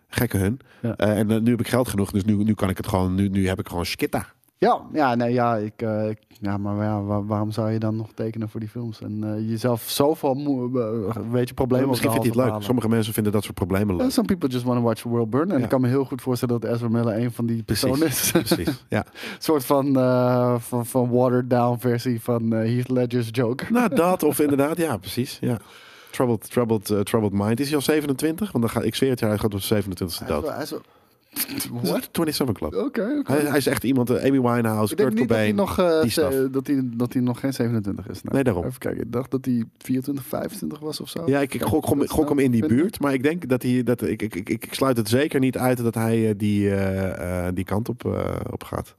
[0.07, 0.59] Gekke hun.
[0.81, 0.95] Ja.
[0.95, 2.11] Eh, en eh, nu heb ik geld genoeg.
[2.11, 3.15] Dus nu, nu kan ik het gewoon.
[3.15, 4.25] Nu, nu heb ik gewoon skitta.
[4.57, 7.95] Ja, ja, nee, ja, ik, eh, ik- ja maar ja, waar- waarom zou je dan
[7.95, 9.01] nog tekenen voor die films?
[9.01, 10.35] En eh, jezelf zoveel
[10.75, 12.61] eh, weet je, problemen Misschien vindt hij het leuk.
[12.63, 14.11] Sommige mensen vinden dat soort problemen leuk.
[14.11, 15.51] Some people just want to watch the world burn.
[15.51, 15.63] En Ja.
[15.63, 18.31] ik kan me heel goed voorstellen dat Ezra Miller een van die personen is.
[18.31, 18.83] Precies.
[18.89, 19.05] Ja.
[19.05, 19.93] Een soort van,
[20.61, 23.71] van, van watered down versie van Heath Ledger's Joker.
[23.71, 25.37] Nou, dat of inderdaad, ja, precies.
[25.41, 25.57] Ja.
[26.11, 27.59] Troubled, troubled, troubled Mind.
[27.59, 28.51] Is hij al 27?
[28.51, 30.53] Want dan ga, ik zweer het, ja, hij gaat op 27 e Hij is dood.
[30.53, 30.73] hij is?
[31.81, 32.09] What?
[32.11, 32.75] 27 Club.
[32.75, 33.21] Oké.
[33.23, 35.55] Hij, hij is echt iemand, eh, Amy Winehouse, Ik denk Kurt niet dat hij, Cobain.
[35.55, 36.51] nog, eh, die ze- stuff.
[36.51, 38.21] dat, hij, dat hij nog geen 27 is.
[38.21, 38.65] Nou, Nee, daarom.
[38.65, 41.23] Even kijken, ik dacht dat hij 24, 25 was of zo.
[41.25, 42.99] Ja, ik, ik gok, hem- Dat gok hem in die buurt.
[42.99, 45.77] Maar ik denk dat hij, dat, ik, ik, ik, ik sluit het zeker niet uit
[45.83, 48.95] dat hij eh, die, eh, eh, die kant op, eh, op gaat.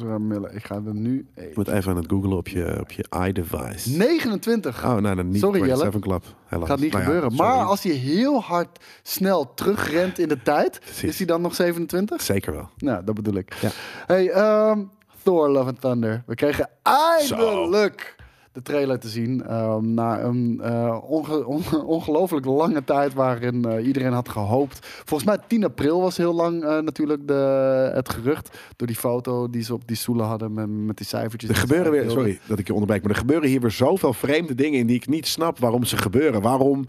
[0.00, 1.26] Miller, ik ga er nu...
[1.36, 3.90] Je moet even aan het googlen op je, op je iDevice.
[3.96, 4.84] 29.
[4.84, 6.24] Oh, nou, dan niet Sorry, 27 Club.
[6.46, 6.68] Helaas.
[6.68, 7.34] Gaat niet Nou gebeuren.
[7.34, 11.02] maar als hij heel hard snel terugrent in de tijd, Precies.
[11.08, 12.20] is hij dan nog 27?
[12.22, 12.68] Zeker wel.
[12.76, 13.54] Nou, dat bedoel ik.
[13.60, 13.70] Ja.
[14.06, 14.80] Hey, ehm,
[15.22, 16.22] Thor Love and Thunder.
[16.26, 18.16] We kregen eindelijk
[18.52, 19.42] de trailer te zien.
[19.46, 24.86] ehm na een eh, onge- on- ongelooflijk lange tijd waarin eh, iedereen had gehoopt.
[25.04, 28.58] Volgens mij 10 april was heel lang eh, natuurlijk de, het gerucht.
[28.76, 31.50] Door die foto die ze op die stoelen hadden met, met die cijfertjes.
[31.50, 34.12] Er die gebeuren weer, sorry dat ik je onderbreek, maar er gebeuren hier weer zoveel
[34.12, 36.40] vreemde dingen in die ik niet snap waarom ze gebeuren.
[36.42, 36.84] Waarom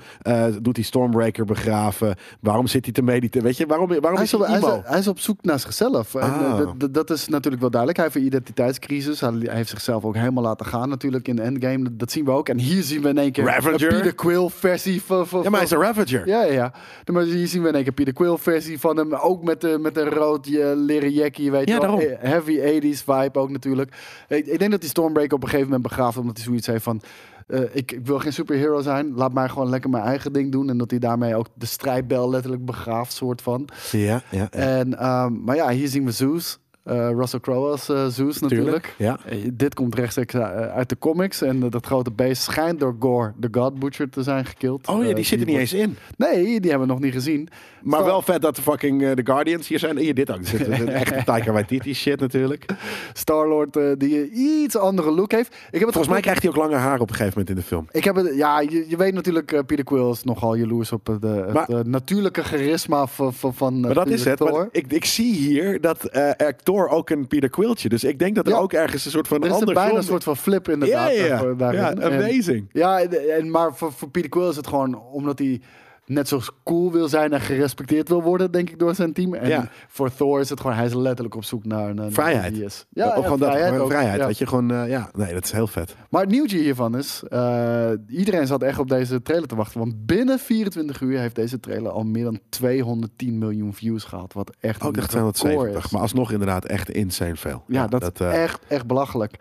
[0.62, 2.15] doet hij Stormbreaker begraven?
[2.39, 3.47] Waarom zit hij te mediteren?
[3.47, 4.82] Weet je, waarom, waarom Hij is op, hij hij, is, emo?
[4.86, 6.15] hij is op zoek naar zichzelf.
[6.15, 6.60] Ah.
[6.91, 7.99] dat is natuurlijk wel duidelijk.
[8.02, 9.19] Hij heeft een identiteitscrisis.
[9.21, 11.95] Hij, hij heeft zichzelf ook helemaal laten gaan natuurlijk in endgame.
[11.95, 12.49] Dat, zien we ook.
[12.49, 13.81] En hier zien we in één keer Ravager.
[13.93, 15.27] een Peter Quill versie van...
[15.27, 16.27] van Ja, maar hij is een Ravager.
[16.27, 16.73] Ja, ja, ja.
[17.11, 19.13] Maar hier zien we in één keer Peter Quill versie van hem.
[19.13, 21.89] Ook met, de, met een rood eh, leren jackie, weet Ja, je wel.
[21.97, 22.09] daarom.
[22.17, 23.95] Eh, Heavy 80s vibe ook natuurlijk.
[24.27, 26.17] Ik, ik denk dat die Stormbreaker op een gegeven moment begraaft.
[26.17, 27.01] Omdat hij zoiets heeft van...
[27.47, 29.13] eh, ik, ik wil geen superhero zijn.
[29.15, 30.69] Laat mij gewoon lekker mijn eigen ding doen.
[30.69, 33.67] En dat hij daarmee ook de strijdbel letterlijk begraaft, soort van.
[33.91, 34.49] Ja, ja, ja.
[34.51, 36.57] En, ehm, maar ja, hier zien we Zeus.
[36.83, 38.95] Eh, Russell Crowe als eh, Zeus natuurlijk.
[38.97, 39.19] Ja.
[39.25, 41.41] Eh, dit komt rechtstreeks uit de comics.
[41.41, 44.87] En dat grote beest schijnt door Gore, de God Butcher, te zijn gekild.
[44.87, 45.97] Oh ja, die zit er niet eens in.
[46.17, 47.49] Nee, die hebben we nog niet gezien.
[47.83, 49.97] Maar wel vet dat de fucking eh, The Guardians hier zijn.
[49.97, 50.51] Hier, dit ook.
[50.51, 52.65] Dit is een echte Taika Waititi shit natuurlijk.
[53.13, 55.47] Star-Lord eh, die een iets andere look heeft.
[55.47, 57.55] Ik heb het Volgens mij krijgt hij ook lange haar op een gegeven moment in
[57.55, 57.87] de film.
[57.91, 61.09] Ik heb het, ja, je, je weet natuurlijk, eh, Peter Quill is nogal jaloers op
[61.09, 61.15] eh,
[61.53, 64.41] het eh, natuurlijke charisma van, eh, Maar dat is het.
[64.71, 67.89] Ik, ik zie hier dat eh actor ook een Peter Quilltje.
[67.89, 68.57] Dus ik denk dat er Ja.
[68.57, 71.15] ook ergens een soort van er is ander bijna een soort van flip Ja, inderdaad.
[71.15, 71.23] ja,
[71.59, 71.71] ja.
[71.71, 72.69] ja, En- amazing.
[72.71, 75.61] Ja, en, en- maar voor, voor Peter Quill is het gewoon omdat hij
[76.05, 79.33] net zo cool wil zijn en gerespecteerd wil worden, denk ik, door zijn team.
[79.33, 79.69] En Ja.
[79.87, 82.57] voor Thor is het gewoon, hij is letterlijk op zoek naar, naar Vrijheid.
[82.57, 82.85] is.
[82.89, 83.51] Ja, ja, gewoon dat,
[83.87, 85.95] vrijheid, weet je, gewoon, eh, ja, nee, dat is heel vet.
[86.09, 89.79] Maar het nieuwtje hiervan is, eh, iedereen zat echt op deze trailer te wachten.
[89.79, 94.33] Want binnen 24 uur heeft deze trailer al meer dan 210 miljoen views gehad.
[94.33, 95.91] Wat echt Ook een echt record 270, is.
[95.91, 97.63] maar alsnog inderdaad echt insane veel.
[97.67, 99.35] Ja, dat, is eh, echt, echt belachelijk.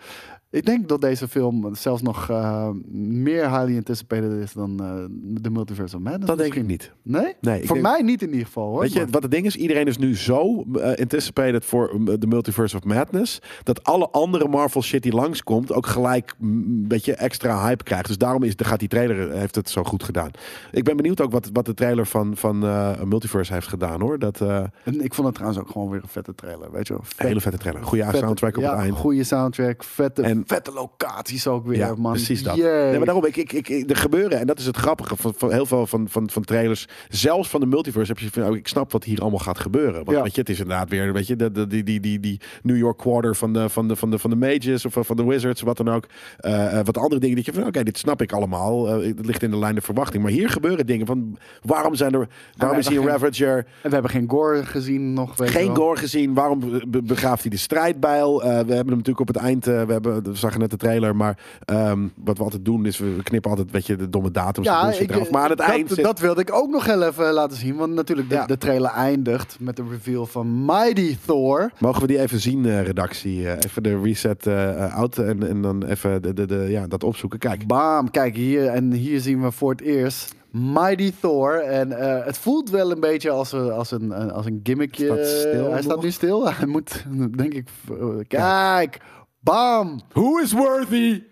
[0.53, 5.05] Ik denk dat deze film zelfs nog eh, meer highly anticipated is dan eh
[5.43, 6.27] de Multiverse of Madness.
[6.27, 6.93] dat denk ik niet.
[7.03, 7.35] Nee?
[7.41, 8.81] Nee, Voor denk- mij niet in ieder geval hoor.
[8.81, 9.57] Weet je, wat het ding is?
[9.57, 13.39] Iedereen is nu zo eh, anticipated voor eh, de Multiverse of Madness.
[13.63, 18.07] Dat alle andere Marvel shit die langskomt ook gelijk een beetje extra hype krijgt.
[18.07, 20.31] Dus daarom is, gaat die trailer, eh, heeft het zo goed gedaan.
[20.73, 24.19] Ik ben benieuwd ook wat, wat de trailer van, van eh, Multiverse heeft gedaan hoor.
[24.19, 26.71] Dat eh, En ik vond het trouwens ook gewoon weer een vette trailer.
[26.73, 27.03] Weet je wel.
[27.17, 27.83] een hele vette trailer.
[27.85, 28.97] Goede vette- soundtrack op ja, het eind.
[28.97, 29.83] goede soundtrack.
[29.85, 32.13] Vette, En- vette locaties ook weer, Ja, man.
[32.13, 32.57] precies dat.
[32.57, 35.53] Nee, maar daarom, ik, ik, ik, er gebeuren, en dat is het grappige van, van
[35.53, 38.69] heel veel van, van, van trailers, zelfs van de multiverse, heb je van, oh, ik
[38.69, 40.05] snap wat hier allemaal gaat gebeuren.
[40.05, 40.23] Want Ja.
[40.23, 42.77] weet je, het is inderdaad weer, weet je, de, de, die, die, die, die New
[42.77, 45.61] York Quarter van de, van de, van de, van de Mages of van de Wizards,
[45.61, 46.07] wat dan ook.
[46.39, 48.89] Eh, eh, wat andere dingen dat je van, oké, dit snap ik allemaal.
[48.89, 50.23] Eh, het ligt in de lijn de verwachting.
[50.23, 53.57] Maar hier gebeuren dingen van, waarom zijn er, waarom is hij een Ravager?
[53.57, 55.37] En we hebben geen gore gezien nog.
[55.37, 56.35] Weet Geen gore gezien.
[56.35, 58.43] Waarom be- begraaft hij de strijdbijl?
[58.43, 59.65] Eh, we hebben hem natuurlijk op het eind.
[59.65, 61.17] we, hebben, we zagen net de trailer.
[61.17, 64.67] Maar ehm, wat we altijd doen is we knippen altijd weet je, de domme datums.
[64.67, 65.31] Ja, ik, eraf.
[65.31, 65.91] maar aan het dat, eind.
[65.91, 67.77] zit- dat wilde ik ook nog heel even laten zien.
[67.77, 68.47] Want natuurlijk, de, Ja.
[68.47, 71.71] de trailer eindigt met de reveal van Mighty Thor.
[71.79, 73.49] Mogen we die even zien, eh, redactie?
[73.49, 76.87] Eh, even de reset eh, eh, out en, en dan even de, de, de, ja,
[76.87, 77.39] dat opzoeken.
[77.39, 77.67] Kijk.
[77.67, 78.67] Bam, kijk hier.
[78.67, 81.53] En hier zien we voor het eerst Mighty Thor.
[81.59, 85.05] En eh, het voelt wel een beetje als een, als een, een- als een gimmickje.
[85.25, 85.83] Staat Hij nog?
[85.83, 86.49] staat nu stil.
[86.53, 87.05] Hij moet,
[87.37, 87.69] denk ik...
[87.91, 87.97] eh,
[88.29, 88.99] Kijk,
[89.43, 90.01] bam.
[90.13, 91.23] Who is worthy?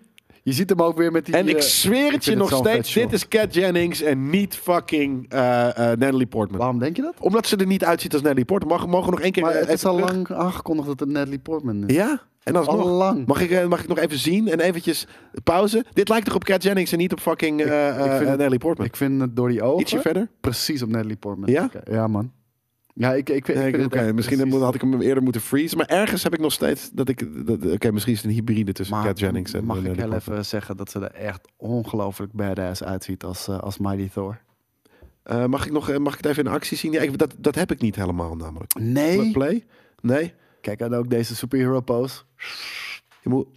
[0.43, 1.35] Je ziet hem ook weer met die...
[1.35, 2.93] En ik eh, zweer het je nog steeds.
[2.93, 6.59] Dit is Cat Jennings en niet fucking eh, eh, Natalie Portman.
[6.59, 7.13] Waarom denk je dat?
[7.19, 8.77] Omdat ze er niet uitziet als Natalie Portman.
[8.77, 10.11] Mag, mogen we nog één keer Maar eh, het is even al terug?
[10.11, 11.95] lang aangekondigd dat het Natalie Portman is.
[11.95, 12.21] Ja?
[12.43, 12.79] En alsnog.
[12.79, 13.25] Al lang.
[13.27, 15.07] Mag ik, eh, mag ik nog even zien en eventjes
[15.43, 15.85] pauze?
[15.93, 18.37] Dit lijkt toch op Cat Jennings en niet op fucking eh eh, ik vind het-
[18.37, 18.87] Natalie Portman?
[18.87, 20.29] Ik vind het door die ogen Ietsje verder?
[20.41, 21.49] precies op Natalie Portman.
[21.51, 21.69] Ja?
[21.91, 22.31] Ja, man.
[23.01, 25.77] Ja, ik, ik, ik, vind misschien precies- had ik hem eerder moeten freezen.
[25.77, 27.45] Maar ergens heb ik nog steeds dat ik...
[27.47, 29.87] dat- Oké, misschien is het een hybride tussen Maar Cat Jennings en mag eh, ik
[29.87, 30.19] heel Portman.
[30.19, 34.41] even zeggen dat ze er echt ongelooflijk badass uitziet als, eh, als Mighty Thor?
[35.23, 36.91] Eh, mag, ik nog, mag ik het even in actie zien?
[36.91, 38.73] Ja, ik, dat, dat heb ik niet helemaal namelijk.
[38.79, 39.31] Nee.
[39.31, 39.65] Play?
[40.01, 40.33] Nee?
[40.61, 42.21] Kijk, en ook deze superhero pose.
[43.21, 43.47] Je moet,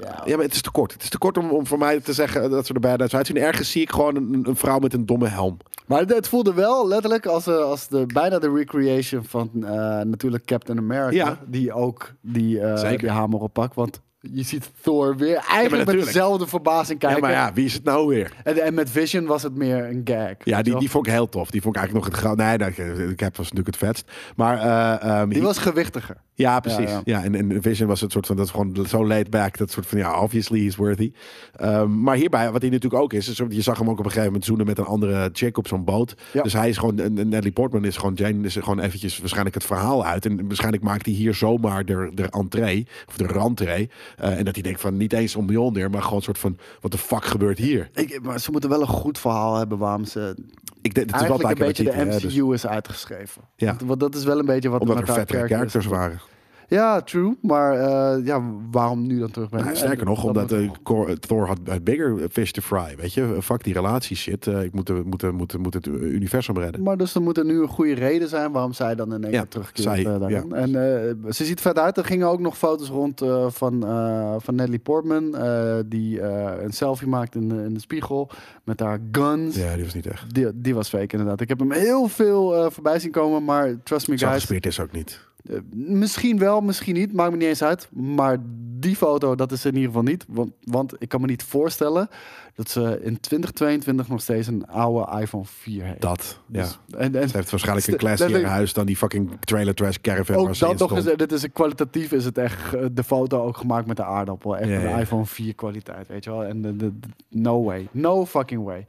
[0.00, 0.22] Ja.
[0.24, 0.92] ja, maar het is te kort.
[0.92, 3.36] Het is te kort om, om voor mij te zeggen dat ze er badass uitzien.
[3.36, 5.56] Ergens zie ik gewoon een, een vrouw met een domme helm.
[5.86, 10.44] Maar het, voelde wel letterlijk als, eh, als de, bijna de recreation van eh, natuurlijk
[10.44, 11.16] Captain America.
[11.16, 11.38] Ja.
[11.46, 12.98] Die ook die, Zeker.
[12.98, 13.48] die hamer.
[13.74, 17.20] Want je ziet Thor weer eigenlijk met dezelfde verbazing kijken.
[17.20, 18.32] Ja, maar ja, wie is het nou weer?
[18.44, 20.34] En, en met Vision was het meer een gag.
[20.44, 21.50] Ja, die, die vond ik heel tof.
[21.50, 22.36] Die vond ik eigenlijk nog het.
[22.36, 22.68] Nee, dat,
[23.10, 24.10] ik heb was natuurlijk het vetst.
[24.36, 26.16] Maar eh, ehm, die was gewichtiger.
[26.40, 26.90] Ja, precies.
[26.90, 27.24] Ja, Ja, ja.
[27.24, 29.58] en, en Vision was het soort van, dat is gewoon zo laid back.
[29.58, 31.12] Dat soort van, ja, obviously he's worthy.
[31.56, 34.04] Ehm, maar hierbij, wat hij natuurlijk ook is, is, je zag hem ook op een
[34.04, 36.14] gegeven moment zoenen met een andere chick op zo'n boot.
[36.32, 36.42] Ja.
[36.42, 39.54] Dus hij is gewoon, en en Natalie Portman is gewoon, Jane is gewoon eventjes waarschijnlijk
[39.54, 40.26] het verhaal uit.
[40.26, 43.90] En waarschijnlijk maakt hij hier zomaar de, de entree, of de rentree.
[44.16, 46.56] Eh, en dat hij denkt van, niet eens om Mjolnir, maar gewoon een soort van,
[46.80, 47.90] wat de fuck gebeurt hier?
[47.94, 50.34] Ik, maar ze moeten wel een goed verhaal hebben waarom ze
[50.82, 53.42] Ik denk, het is wel een beetje de MCU dus- is uitgeschreven.
[53.56, 53.66] Ja.
[53.66, 55.48] Want, want dat is wel een beetje wat omdat er is.
[55.48, 56.20] characters waren.
[56.70, 57.36] Ja, true.
[57.42, 59.66] Maar eh, ja, waarom nu dan terugbrengen?
[59.66, 62.94] Nou, sterker nog, dat omdat eh, Cor- Thor had bigger fish to fry.
[62.96, 64.46] Weet je, fuck die relatie shit.
[64.46, 66.82] Eh, ik moet, moet, moet, moet het universum redden.
[66.82, 69.32] Maar dus er moet er nu een goede reden zijn waarom zij dan in één
[69.32, 69.82] Ja, keer terugkeert.
[69.88, 70.44] zij, eh, ja.
[70.50, 71.96] En eh, ze ziet vet uit.
[71.96, 75.36] Er gingen ook nog foto's rond eh, van, eh, van Natalie Portman.
[75.36, 78.30] eh, die eh, een selfie maakt in de, in de spiegel
[78.64, 79.56] met haar guns.
[79.56, 80.34] Ja, die was niet echt.
[80.34, 81.40] Die, die was fake inderdaad.
[81.40, 83.44] Ik heb hem heel veel eh, voorbij zien komen.
[83.44, 84.32] Maar trust me guys.
[84.32, 85.28] gespierd is ook niet.
[85.44, 87.12] Eh, misschien wel, misschien niet.
[87.12, 87.88] Maakt me niet eens uit.
[87.92, 88.36] Maar
[88.78, 90.24] die foto, dat is in ieder geval niet.
[90.28, 92.08] Want, want ik kan me niet voorstellen
[92.54, 96.00] dat ze in 2022 nog steeds een oude iPhone 4 heeft.
[96.00, 96.60] Dat, ja.
[96.62, 100.34] Dus- en, en Ze heeft waarschijnlijk een classier huis dan die fucking trailer trash caravan
[100.36, 103.42] waar ook ze dat nog eens, dit is kwalitatief is het echt eh, de foto
[103.42, 104.56] ook gemaakt met de aardappel.
[104.56, 104.98] Echt Ja, een ja.
[105.00, 106.44] iPhone 4 kwaliteit, weet je wel.
[106.44, 107.88] En de, de, de- no way.
[107.90, 108.86] No fucking way.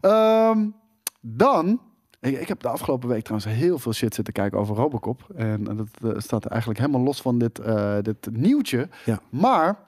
[0.00, 0.58] Ehm,
[1.20, 1.80] dan,
[2.20, 5.26] ik, ik heb de afgelopen week trouwens heel veel shit zitten kijken over Robocop.
[5.36, 8.88] En, en dat eh, staat eigenlijk helemaal los van dit, eh, dit nieuwtje.
[9.04, 9.20] Ja.
[9.30, 9.78] Maar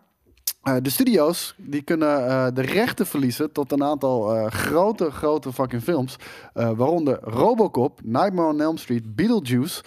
[0.62, 6.16] eh, de studio's die kunnen de rechten verliezen tot een aantal grote, grote fucking films.
[6.52, 9.82] Waaronder Robocop, Nightmare on Elm Street, Beetlejuice.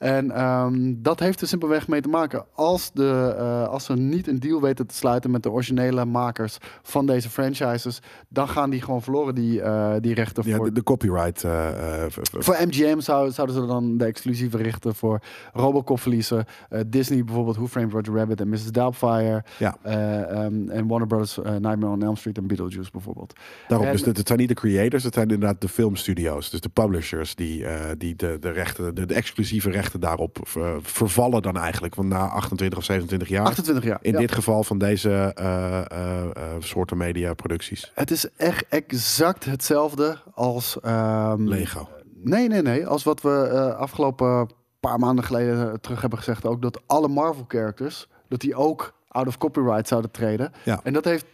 [0.00, 2.44] En ehm, dat heeft er simpelweg mee te maken.
[2.54, 6.58] Als, de, eh, als ze niet een deal weten te sluiten met de originele makers
[6.82, 10.72] van deze franchises, dan gaan die gewoon verloren, die, eh, die rechten Ja, voor, de,
[10.72, 11.40] de copyright.
[11.40, 15.20] v- voor MGM zou, zouden ze dan de exclusieve rechten voor
[15.52, 16.44] Robocop verliezen.
[16.86, 18.70] Disney bijvoorbeeld Who Framed Roger Rabbit en Mrs.
[18.72, 19.44] Doubtfire.
[19.58, 19.76] Ja.
[19.82, 23.32] Eh, ehm, en Warner Brothers Nightmare on Elm Street en Beetlejuice bijvoorbeeld.
[23.68, 26.50] Daarom, En- dus het, het zijn niet de creators, het zijn inderdaad de filmstudio's.
[26.50, 27.64] Dus de publishers die,
[27.98, 31.94] die de, de, rechten, de, de exclusieve rechten daarop eh, vervallen dan eigenlijk.
[31.94, 33.46] Want na 28 of 27 jaar.
[33.46, 33.98] 28 jaar.
[34.02, 34.18] in ja.
[34.18, 37.90] dit geval van deze eh, eh, eh, soorten mediaproducties.
[37.94, 40.80] Het is echt exact hetzelfde als...
[40.80, 41.88] ehm, Lego.
[42.22, 42.86] Nee, nee, nee.
[42.86, 44.50] Als wat we afgelopen
[44.80, 46.46] paar maanden geleden terug hebben gezegd.
[46.46, 50.52] Ook dat alle Marvel characters, dat die ook out of copyright zouden treden.
[50.64, 50.80] Ja.
[50.82, 51.26] En dat heeft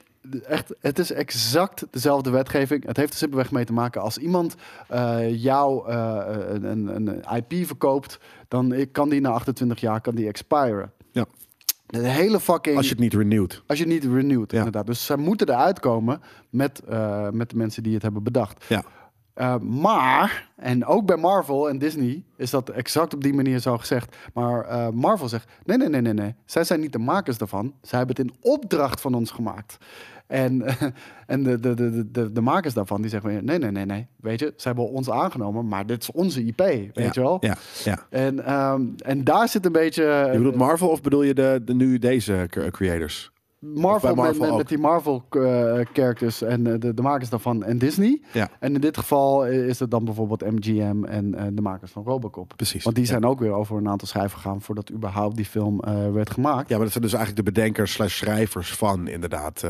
[0.42, 2.86] echt, het is exact dezelfde wetgeving.
[2.86, 4.00] Het heeft er simpelweg mee te maken.
[4.02, 4.54] Als iemand
[4.88, 10.14] eh, jou eh, een, een, een IP verkoopt, dan kan die na 28 jaar kan
[10.14, 10.92] die expiren.
[11.12, 11.26] Ja.
[11.86, 12.76] De hele fucking...
[12.76, 13.62] Als je het niet renewt.
[13.66, 14.56] Als je het niet renewt, Ja.
[14.56, 14.86] inderdaad.
[14.86, 18.64] Dus zij moeten eruit komen met, eh, met de mensen die het hebben bedacht.
[18.68, 18.84] Ja.
[19.36, 23.78] Uh, maar, en ook bij Marvel en Disney is dat exact op die manier zo
[23.78, 24.16] gezegd.
[24.34, 26.34] Maar uh, Marvel zegt: nee, nee, nee, nee, nee.
[26.44, 27.74] Zij zijn niet de makers daarvan.
[27.82, 29.76] Zij hebben het in opdracht van ons gemaakt.
[30.26, 30.64] En,
[31.26, 34.06] en de, de, de, de, de makers daarvan die zeggen: nee, nee, nee, nee.
[34.16, 36.58] Weet je, ze hebben ons aangenomen, maar dit is onze IP.
[36.58, 37.10] Weet ja.
[37.12, 37.36] je wel?
[37.40, 38.06] Ja, ja.
[38.10, 40.02] En, um, en daar zit een beetje.
[40.32, 43.34] Je bedoelt Marvel of bedoel je de, de nu deze creators?
[43.58, 47.78] Marvel, Marvel met, met, die Marvel uh, characters en uh, de, de makers daarvan en
[47.78, 48.22] Disney.
[48.32, 48.48] Ja.
[48.60, 52.52] En in dit geval is het dan bijvoorbeeld MGM en uh, de makers van Robocop.
[52.56, 52.84] Precies.
[52.84, 53.10] Want die ja.
[53.10, 56.68] zijn ook weer over een aantal schrijven gegaan voordat überhaupt die film uh, werd gemaakt.
[56.68, 59.60] Ja, maar dat zijn dus eigenlijk de bedenkers slash schrijvers van inderdaad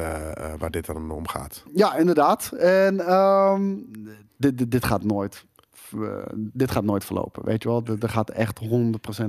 [0.58, 1.64] waar dit dan om gaat.
[1.74, 2.52] Ja, inderdaad.
[2.52, 3.90] En um,
[4.36, 5.44] dit, dit, dit gaat nooit.
[5.94, 7.82] Uh, dit gaat nooit verlopen, weet je wel.
[8.00, 8.66] Er gaat echt 100%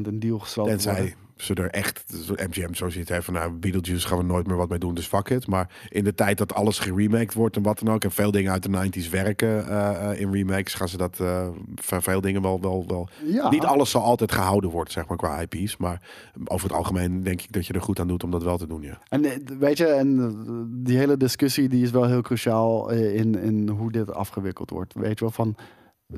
[0.01, 1.26] een deal gesloten Tenzij worden.
[1.37, 2.03] Ze er echt,
[2.47, 5.07] MGM zo ziet heeft van nou, Beetlejuice gaan we nooit meer wat mee doen, dus
[5.07, 5.47] fuck it.
[5.47, 8.51] Maar in de tijd dat alles geremaked wordt en wat dan ook, en veel dingen
[8.51, 12.61] uit de 90s werken uh, uh, in remakes, gaan ze dat uh, veel dingen wel,
[12.61, 13.09] wel, wel.
[13.25, 13.49] Ja.
[13.49, 15.77] Niet alles zal altijd gehouden worden, zeg maar, qua IP's.
[15.77, 16.01] Maar
[16.45, 18.67] over het algemeen denk ik dat je er goed aan doet om dat wel te
[18.67, 18.99] doen, ja.
[19.09, 23.15] En eh, weet je, en eh, die hele discussie die is wel heel cruciaal eh,
[23.15, 24.93] in, in hoe dit afgewikkeld wordt.
[24.93, 25.55] Weet je wel, van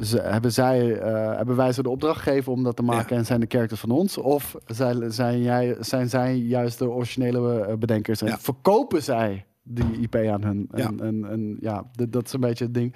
[0.01, 3.17] ze, hebben, zij, uh, hebben wij ze de opdracht gegeven om dat te maken Ja.
[3.19, 4.17] en zijn de characters van ons?
[4.17, 8.37] Of zijn, zijn, jij, zijn zij juist de originele uh, bedenkers en Ja.
[8.39, 10.67] verkopen zij die IP aan hun?
[10.71, 11.03] En, Ja.
[11.05, 12.93] en, en, ja, dat is een beetje het ding.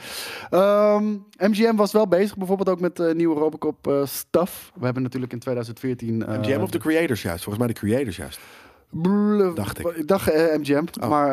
[0.50, 1.06] Ehm,
[1.38, 4.72] MGM was wel bezig bijvoorbeeld ook met eh, nieuwe Robocop eh stuff.
[4.76, 6.26] We hebben natuurlijk in 2014...
[6.26, 8.40] eh, MGM of de creators juist, volgens mij de creators juist.
[8.94, 10.08] Bluf, Dacht ik.
[10.08, 11.10] Dacht eh, MGM, Oh.
[11.10, 11.30] maar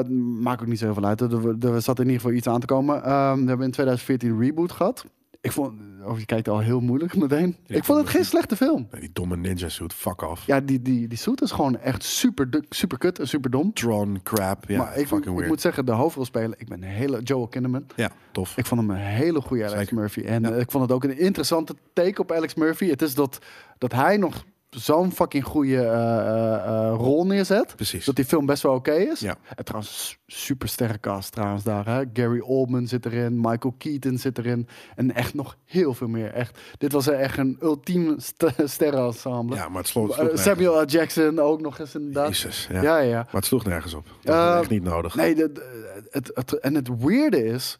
[0.00, 0.08] eh
[0.40, 1.20] maakt ook niet zo heel veel uit.
[1.20, 3.02] Er, er zat in ieder geval iets aan te komen.
[3.04, 5.04] Ehm, we hebben in 2014 een reboot gehad.
[5.40, 5.72] Ik vond,
[6.04, 7.56] of je kijkt al heel moeilijk meteen.
[7.66, 8.86] Ja, ik vond het geen slechte film.
[8.90, 10.46] Nee, die domme ninja suit, fuck off.
[10.46, 13.72] Ja, die, die, die suit is gewoon echt super, super kut en super dom.
[13.72, 15.48] Tron, crap, ja, maar ik, fucking ik weird.
[15.48, 17.84] moet zeggen, de hoofdrolspeler, ik ben een hele Joel Kinnaman.
[17.96, 18.56] Ja, tof.
[18.56, 19.94] Ik vond hem een hele goede Alex Zeker.
[19.94, 20.20] Murphy.
[20.20, 20.50] En Ja.
[20.50, 22.88] eh, ik vond het ook een interessante take op Alex Murphy.
[22.88, 23.38] Het is dat,
[23.78, 24.44] dat hij nog
[24.76, 27.72] zo'n fucking goede eh, eh, eh, rol neerzet.
[27.76, 28.04] Precies.
[28.04, 29.20] Dat die film best wel oké is.
[29.20, 29.36] Ja.
[29.56, 31.86] En trouwens, su- super sterrencast trouwens daar.
[31.86, 32.02] Hè?
[32.12, 34.68] Gary Oldman zit erin, Michael Keaton zit erin.
[34.96, 36.32] En echt nog heel veel meer.
[36.32, 39.56] Echt, dit was echt een ultiem st sterrenensemble.
[39.56, 40.84] Ja, maar het sloeg, sloeg Samuel L.
[40.86, 42.28] Jackson ook nog eens inderdaad.
[42.28, 42.82] Jezus, ja.
[42.82, 43.22] Ja, ja.
[43.22, 44.06] Maar het sloeg nergens op.
[44.22, 45.14] Dat was echt niet nodig.
[45.14, 47.78] Nee, de, de- het, het, en het weirde is,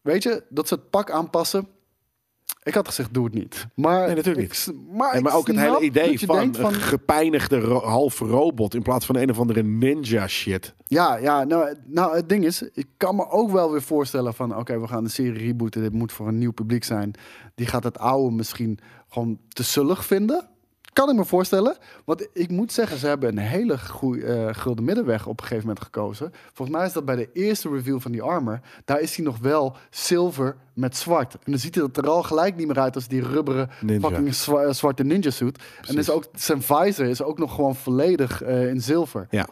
[0.00, 1.68] weet je, dat ze het pak aanpassen.
[2.62, 3.66] Ik had gezegd, doe het niet.
[3.74, 7.60] Maar, Nee, natuurlijk ik s- maar, Nee, maar ook het hele idee van, een gepijnigde
[7.60, 10.74] ro- half robot in plaats van een of andere ninja shit.
[10.86, 14.56] Ja, ja nou, nou, het ding is, ik kan me ook wel weer voorstellen van...
[14.56, 17.12] oké, we gaan de serie rebooten, dit moet voor een nieuw publiek zijn.
[17.54, 20.48] Die gaat het oude misschien gewoon te zullig vinden.
[20.92, 21.76] Kan ik me voorstellen.
[22.04, 25.66] Want ik moet zeggen, ze hebben een hele goede eh gulden middenweg op een gegeven
[25.66, 26.32] moment gekozen.
[26.52, 28.60] Volgens mij is dat bij de eerste review van die armor.
[28.84, 31.34] Daar is hij nog wel zilver met zwart.
[31.34, 34.08] En dan ziet hij er al gelijk niet meer uit als die rubberen Ninja.
[34.08, 35.62] fucking zwa- eh, zwarte ninja suit.
[35.86, 39.26] En is ook, zijn visor is ook nog gewoon volledig eh, in zilver.
[39.30, 39.46] Ja,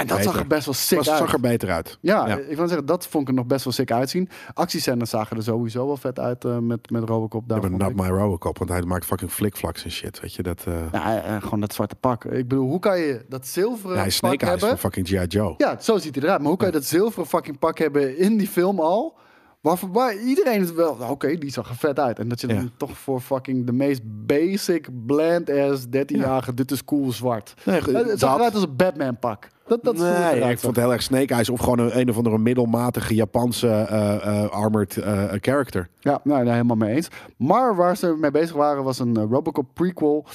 [0.00, 0.32] En dat Beter.
[0.32, 1.18] zag er best wel sick was, uit.
[1.18, 1.98] zag er beter uit.
[2.00, 2.36] Ja, Ja.
[2.36, 4.28] ik wil zeggen, dat vond ik er nog best wel sick uitzien.
[4.54, 7.48] Actiescènes zagen er sowieso wel vet uit eh, met, met Robocop.
[7.48, 7.96] Daar vond not ik.
[7.96, 10.20] my Robocop, want hij maakt fucking flikflaks en shit.
[10.20, 10.64] Weet je, dat...
[10.66, 12.24] eh Ja, eh, gewoon dat zwarte pak.
[12.24, 14.68] Ik bedoel, hoe kan je dat zilveren ja, hij pak Snake hebben?
[14.68, 15.24] van fucking G.I.
[15.26, 15.54] Joe.
[15.56, 16.38] Ja, zo ziet hij eruit.
[16.40, 19.18] Maar hoe kan je dat zilveren fucking pak hebben in die film al?
[19.60, 20.96] Waarvoor waar iedereen het wel...
[21.10, 22.18] Oké, die zag er vet uit.
[22.18, 26.54] En dat je dan toch voor fucking de meest basic, bland-ass 13-jarige...
[26.54, 27.54] Dit is cool zwart.
[27.64, 29.48] Nee, Het- zag dat- eruit als een Batman pak.
[29.82, 32.38] Dat, nee, ik vond het heel erg Snake Eyes of gewoon een, een of andere
[32.38, 35.88] middelmatige Japanse eh, eh, armored eh, character.
[36.00, 37.08] Ja, nou, daar helemaal mee eens.
[37.36, 40.26] Maar waar ze mee bezig waren was een Robocop prequel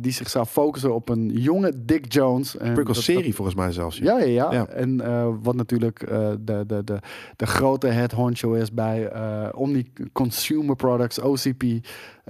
[0.00, 2.56] die zich zou focussen op een jonge Dick Jones.
[2.56, 3.98] En Prequel dat- serie volgens mij zelfs.
[3.98, 4.52] Ja, ja, ja.
[4.52, 4.66] Ja.
[4.66, 5.02] En
[5.42, 5.98] wat natuurlijk
[6.44, 6.98] de, de, de,
[7.36, 9.12] de grote head honcho is bij
[9.52, 11.64] Omni Consumer Products, OCP.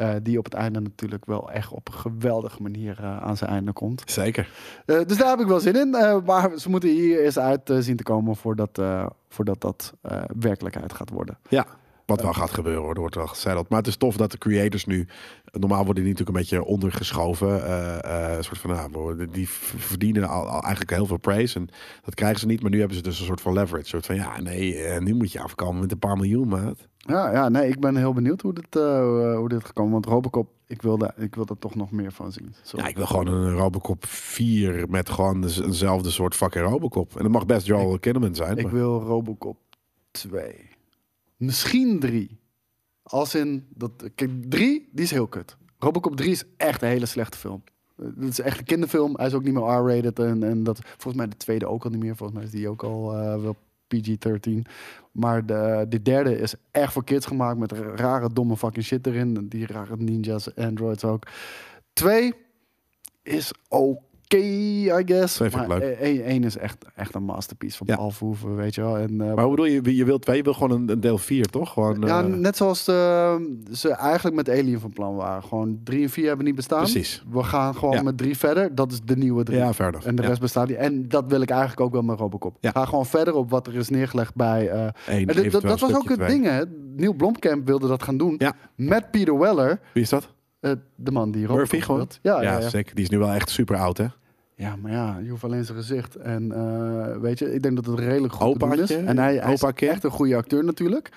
[0.01, 3.51] Eh, die op het einde natuurlijk wel echt op een geweldige manier eh, aan zijn
[3.51, 4.03] einde komt.
[4.07, 4.51] Zeker.
[4.87, 5.91] Eh, dus daar heb ik wel zin in.
[6.25, 8.83] Maar ze moeten hier eerst uit zien te komen voordat,
[9.29, 9.95] voordat dat
[10.39, 11.39] werkelijkheid gaat worden.
[11.49, 11.67] Ja,
[12.11, 13.69] wat wel gaat gebeuren hoor, er wordt wel gezetteld.
[13.69, 15.07] Maar het is tof dat de creators nu,
[15.53, 17.71] normaal worden die natuurlijk een beetje ondergeschoven.
[18.37, 21.69] een soort van, nou, die verdienen al, al eigenlijk heel veel praise en
[22.05, 22.63] dat krijgen ze niet.
[22.63, 23.79] Maar nu hebben ze dus een soort van leverage.
[23.83, 26.89] Een soort van, ja nee, eh, nu moet je afkomen met een paar miljoen maat.
[26.97, 29.93] Ja, ja, nee, ik ben heel benieuwd hoe dit, eh, hoe dit gaat komen.
[29.93, 32.55] Want Robocop, ik wil, daar, ik wil er toch nog meer van zien.
[32.63, 32.77] Zo.
[32.77, 37.17] Ja, ik wil gewoon een Robocop 4 met gewoon de- eenzelfde soort fucking Robocop.
[37.17, 38.57] En dat mag best Joel Kinnaman zijn.
[38.57, 39.57] ik maar- wil Robocop
[40.11, 40.69] 2.
[41.41, 42.39] Misschien 3.
[43.03, 45.57] Als in, dat, kijk, 3, die is heel kut.
[45.79, 47.63] Robocop 3 is echt een hele slechte film.
[47.97, 49.17] Eh, Het is echt een kinderfilm.
[49.17, 50.19] Hij is ook niet meer R-rated.
[50.19, 52.17] En, en dat, volgens mij de tweede ook al niet meer.
[52.17, 54.71] Volgens mij is die ook al eh, wel PG-13.
[55.13, 57.59] Maar de, de derde is echt voor kids gemaakt.
[57.59, 59.49] Met rare, domme fucking shit erin.
[59.49, 61.27] Die rare ninjas, androids ook.
[61.93, 62.35] Twee
[63.23, 64.01] is oké,
[64.39, 65.39] I guess.
[65.39, 65.83] Maar leuk.
[65.83, 67.97] één, één is echt, echt een masterpiece van Ja.
[67.97, 68.99] Paul Verhoeven, weet je wel.
[68.99, 71.73] En, eh, Maar hoe bedoel je, je wilt je wil gewoon een, deel 4, toch?
[71.73, 75.43] Gewoon, ja, eh, net zoals de, ze eigenlijk met Alien van plan waren.
[75.43, 76.79] Gewoon drie en vier hebben niet bestaan.
[76.83, 77.25] Precies.
[77.31, 78.03] We gaan gewoon Ja.
[78.03, 78.75] met drie verder.
[78.75, 79.59] Dat is de nieuwe drie.
[79.59, 80.07] Ja, verder.
[80.07, 80.29] En de Ja.
[80.29, 80.77] rest bestaat niet.
[80.77, 82.57] En dat wil ik eigenlijk ook wel met Robocop.
[82.61, 82.71] Ja.
[82.71, 84.69] Ga gewoon verder op wat er is neergelegd bij...
[84.71, 86.63] eh, Eén, en dat, dat was ook het ding, hè.
[86.97, 88.35] Neil Blomkamp wilde dat gaan doen.
[88.39, 88.53] Ja.
[88.77, 90.29] Met Peter Weller, Wie is dat?
[90.95, 92.01] de man die Robocop Murphy gewoon?
[92.01, 92.19] speelt.
[92.23, 92.69] Ja, ja, ja.
[92.69, 92.95] zeker.
[92.95, 94.07] Die is nu wel echt super oud, hè?
[94.61, 96.17] Ja, maar ja, je hoeft alleen zijn gezicht.
[96.17, 98.99] En eh, weet je, ik denk dat het redelijk goed te doen Opaatje?
[98.99, 99.05] is.
[99.05, 101.09] En hij, hij is echt een goede acteur natuurlijk.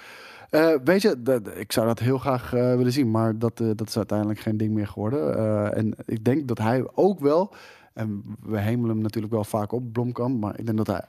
[0.49, 3.12] Eh, weet je, dat- ik zou dat heel graag eh, willen zien.
[3.12, 5.36] Maar dat, dat is uiteindelijk geen ding meer geworden.
[5.75, 7.53] En ik denk dat hij ook wel...
[7.93, 10.39] En we hemelen hem natuurlijk wel vaak op, Blomkamp.
[10.39, 11.01] Maar ik denk dat hij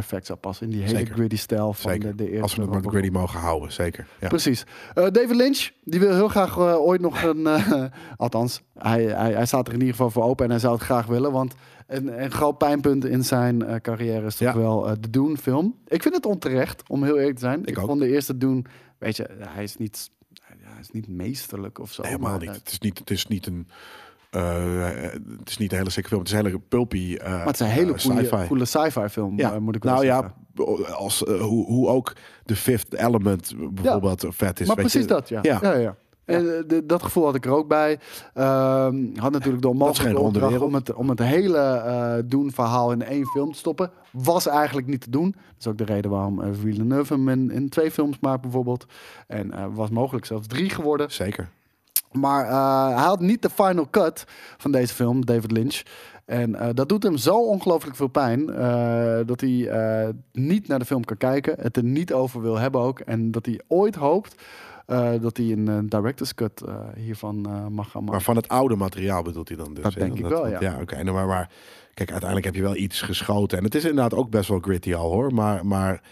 [0.00, 1.14] perfect zou passen in die hele Zeker.
[1.14, 2.08] gritty stijl van Zeker.
[2.08, 4.06] de, de eerste Als we het maar gritty mogen houden, zeker.
[4.20, 4.28] Ja.
[4.28, 4.64] Precies.
[4.94, 7.46] Eh, David Lynch, die wil heel graag eh, ooit nog een...
[7.46, 7.84] eh,
[8.16, 10.82] althans, hij, hij, hij staat er in ieder geval voor open en hij zou het
[10.82, 11.32] graag willen.
[11.32, 11.54] Want
[11.86, 14.58] een, een groot pijnpunt in zijn carrière is toch Ja.
[14.58, 15.74] wel de Dune film.
[15.86, 17.64] Ik vind het onterecht, om heel eerlijk te zijn.
[17.64, 17.86] Ik, ook.
[17.86, 18.62] vond de eerste Dune,
[18.98, 20.10] weet je, hij is niet,
[20.62, 22.02] hij is niet meesterlijk of zo.
[22.02, 22.56] Nee, helemaal maar, niet.
[22.56, 23.68] Het is niet, het is niet een...
[24.30, 24.84] eh,
[25.38, 26.20] het is niet een hele sikke film.
[26.20, 28.46] Het is een hele pulpy eh maar het is een hele eh, coole sci-fi.
[28.46, 30.34] coole sci-fi film, Ja, eh, moet ik wel nou zeggen.
[30.54, 30.62] ja,
[30.92, 32.12] als, eh, hoe, hoe ook
[32.44, 34.66] de Fifth Element bijvoorbeeld vet is.
[34.66, 35.06] Maar precies je.
[35.06, 35.38] dat, ja.
[35.42, 35.58] Ja.
[35.62, 35.72] ja.
[35.74, 37.98] ja, En eh, de- dat gevoel had ik er ook bij.
[38.34, 43.02] Ehm, had natuurlijk onmogelijke ronde opdracht om het, om het hele eh doen verhaal in
[43.02, 43.90] één film te stoppen.
[44.12, 45.30] Was eigenlijk niet te doen.
[45.30, 48.86] Dat is ook de reden waarom Villeneuve hem in, in twee films maakt bijvoorbeeld.
[49.26, 51.10] En eh, was mogelijk zelfs drie geworden.
[51.10, 51.48] Zeker.
[52.16, 54.24] Maar eh, hij had niet de final cut
[54.56, 55.82] van deze film, David Lynch.
[56.24, 58.50] En eh, dat doet hem zo ongelooflijk veel pijn.
[58.50, 61.56] eh, dat hij niet naar de film kan kijken.
[61.60, 63.00] Het er niet over wil hebben ook.
[63.00, 64.42] En dat hij ooit hoopt
[65.20, 66.62] dat hij een director's cut
[66.96, 68.04] hiervan mag gaan maken.
[68.04, 69.82] Maar van het oude materiaal bedoelt hij dan dus.
[69.82, 70.60] Dat denk ik wel, ja.
[70.60, 71.02] Ja, oké.
[71.02, 71.50] Nou, maar, maar
[71.94, 73.58] kijk, uiteindelijk heb je wel iets geschoten.
[73.58, 75.34] En het is inderdaad ook best wel gritty al hoor.
[75.34, 76.02] Maar, maar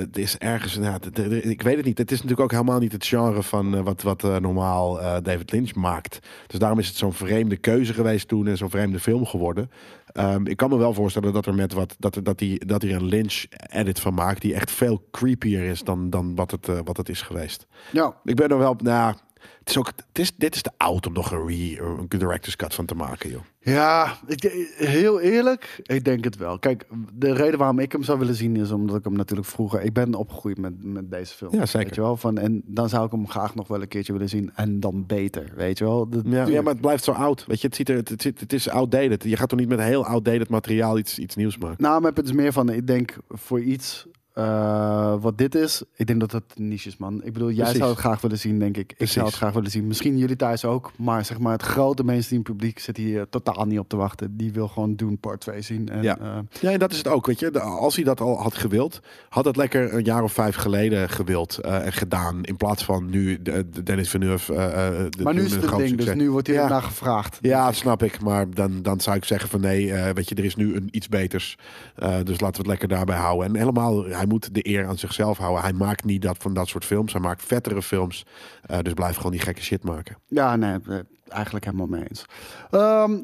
[0.00, 0.98] het is ergens, nou,
[1.40, 1.98] ik weet het niet.
[1.98, 5.16] Het is natuurlijk ook helemaal niet het genre van eh, wat, wat eh, normaal eh,
[5.22, 6.18] David Lynch maakt.
[6.46, 9.70] Dus daarom is het zo'n vreemde keuze geweest toen en zo'n vreemde film geworden.
[10.12, 12.82] Ehm, ik kan me wel voorstellen dat er met wat dat, er- dat, die, dat
[12.82, 16.66] hij een Lynch edit van maakt die echt veel creepier is dan, dan wat, het,
[16.84, 17.66] wat het is geweest.
[17.92, 19.14] Ja, Ik ben er wel, nou,
[19.58, 22.56] het is ook, het is, dit is te oud om nog een, re, een director's
[22.56, 23.40] cut van te maken, joh.
[23.60, 24.42] Ja, ik,
[24.76, 26.58] heel eerlijk, ik denk het wel.
[26.58, 29.82] Kijk, de reden waarom ik hem zou willen zien is omdat ik hem natuurlijk vroeger...
[29.82, 31.54] Ik ben opgegroeid met, met deze film.
[31.54, 31.86] Ja, zeker.
[31.86, 32.16] Weet je wel?
[32.16, 34.50] Van, en dan zou ik hem graag nog wel een keertje willen zien.
[34.54, 36.08] En dan beter, weet je wel?
[36.08, 37.46] Dat- Ja, ja, maar het blijft zo oud.
[37.46, 39.24] Weet je, het, ziet er, het, zit, het is outdated.
[39.24, 41.82] Je gaat toch niet met heel outdated materiaal iets, iets nieuws maken?
[41.82, 44.06] Nou, maar het is meer van, ik denk voor iets
[44.36, 47.24] eh, wat dit is, ik denk dat het niche is, man.
[47.24, 47.78] Ik bedoel, jij Precies.
[47.78, 48.94] zou het graag willen zien, denk ik.
[48.96, 49.86] Ik zou het graag willen zien.
[49.86, 50.92] Misschien jullie thuis ook.
[50.98, 54.36] Maar zeg maar, het grote mainstream publiek zit hier totaal niet op te wachten.
[54.36, 55.88] Die wil gewoon Doen Part 2 zien.
[55.88, 56.18] En, Ja.
[56.18, 57.26] eh, Ja, en dat is het ook.
[57.26, 60.32] Weet je, De- als hij dat al had gewild, had het lekker een jaar of
[60.32, 62.42] vijf geleden gewild eh, en gedaan.
[62.44, 64.52] In plaats van nu de, de Dennis Villeneuve.
[64.52, 66.68] de- maar nu is het een ding, dus nu wordt hier Ja.
[66.68, 67.38] naar gevraagd.
[67.40, 68.20] Ja, snap ik.
[68.22, 71.08] Maar dan, dan zou ik zeggen van nee, weet je, er is nu een iets
[71.08, 71.56] beters.
[71.96, 73.46] Dus laten we het lekker daarbij houden.
[73.48, 75.62] En helemaal, hij moet de eer aan zichzelf houden.
[75.62, 77.12] Hij maakt niet dat van dat soort films.
[77.12, 78.26] Hij maakt vettere films.
[78.62, 80.16] Eh, dus blijf gewoon die gekke shit maken.
[80.26, 80.98] Ja, nee, eh,
[81.28, 82.24] eigenlijk helemaal mee eens.
[82.70, 83.14] Ehm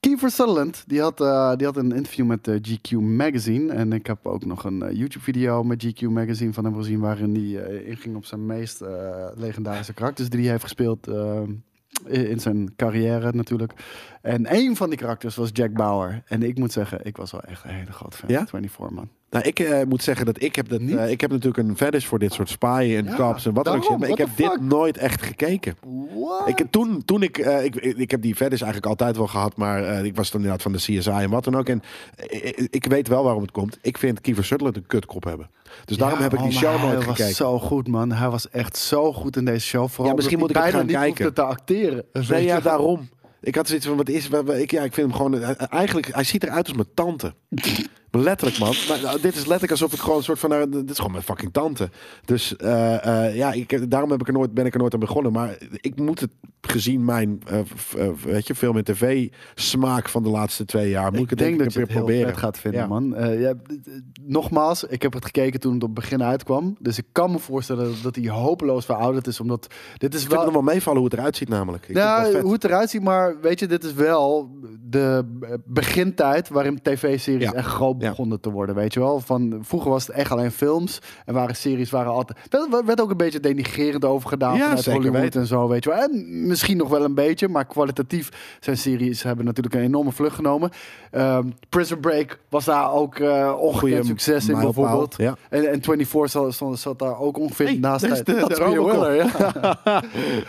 [0.00, 3.72] Kiefer Sutherland, die had, eh, die had een interview met GQ Magazine.
[3.72, 7.00] En ik heb ook nog een YouTube-video met GQ Magazine van hem gezien...
[7.00, 8.84] waarin hij inging op zijn meest
[9.34, 11.06] legendarische karakters die hij heeft gespeeld...
[11.06, 13.72] in in zijn carrière natuurlijk.
[14.22, 16.22] En een van die karakters was Jack Bauer.
[16.26, 18.38] En ik moet zeggen, ik was wel echt een hele grote fan Ja?
[18.38, 19.08] van 24, man.
[19.34, 20.96] Nou, ik eh, moet zeggen dat ik heb, dat, Niet?
[20.96, 23.64] eh, ik heb natuurlijk een fetish voor dit soort spy en Ja, cops en wat
[23.64, 23.84] dan ook.
[23.84, 25.76] shit, Maar ik heb dit nooit echt gekeken.
[26.14, 26.48] What?
[26.48, 30.04] Ik, toen, toen ik, eh, ik, ik heb die fetish eigenlijk altijd wel gehad, maar
[30.04, 31.68] ik was dan inderdaad van de CSI en wat dan ook.
[31.68, 31.82] En
[32.28, 33.78] ik, ik weet wel waarom het komt.
[33.82, 35.50] Ik vind Kiefer Sutherland een kutkop hebben.
[35.84, 37.24] Dus daarom Ja, heb ik die oh, show nooit Hij gekeken.
[37.24, 38.12] was zo goed, man.
[38.12, 39.88] Hij was echt zo goed in deze show.
[39.88, 41.34] Vooral Ja, misschien moet ik hij bijna gaan niet kijken.
[41.34, 42.04] te acteren.
[42.28, 43.08] Nee, ja, daarom.
[43.40, 44.28] Ik had zoiets van, wat is...
[44.28, 45.42] wat- wat- Ik, ja, ik vind hem gewoon...
[45.56, 47.34] Eigenlijk, hij ziet eruit als mijn tante.
[48.22, 48.74] Letterlijk, man.
[49.02, 50.50] Nou, dit is letterlijk alsof ik gewoon een soort van...
[50.50, 51.88] nou, dit is gewoon mijn fucking tante.
[52.24, 55.00] Dus eh, eh, ja, ik, daarom heb ik er nooit, ben ik er nooit aan
[55.00, 55.32] begonnen.
[55.32, 57.58] Maar ik moet het, gezien mijn eh,
[58.24, 61.04] weet je, film- en tv-smaak van de laatste twee jaar...
[61.10, 62.28] moet ik, ik het denk dat ik je het heel proberen.
[62.28, 62.86] vet gaat vinden, Ja.
[62.86, 63.14] man.
[63.38, 63.54] Ja,
[64.22, 66.76] nogmaals, ik heb het gekeken toen het op het begin uitkwam.
[66.80, 69.40] Dus ik kan me voorstellen dat hij hopeloos verouderd is.
[69.40, 70.44] Omdat dit is Ik vind wel...
[70.44, 71.82] het nog wel meevallen hoe het eruit ziet namelijk.
[71.88, 72.42] Ik vind het Ja, vet.
[72.42, 74.50] hoe het eruit ziet, maar weet je, dit is wel
[74.82, 75.24] de
[75.64, 78.02] begintijd waarin tv-series echt groot.
[78.08, 79.20] Begonnen te worden, weet je wel.
[79.20, 82.38] Van, vroeger was het echt alleen films en waren series waren altijd...
[82.50, 85.90] Er werd ook een beetje denigrerend over gedaan Ja, vanuit Hollywood en zo, weet je
[85.90, 85.98] wel.
[85.98, 90.34] En misschien nog wel een beetje, maar kwalitatief zijn series hebben natuurlijk een enorme vlucht
[90.34, 90.70] genomen.
[91.10, 93.20] Ehm, Prison Break was daar ook
[93.58, 95.14] ongekend Goeie succes in bijvoorbeeld.
[95.16, 95.36] ja.
[95.50, 98.02] En, en 24 zat, zat, zat daar ook ongeveer Hey, naast.
[98.02, 98.58] daar is de- Dat de is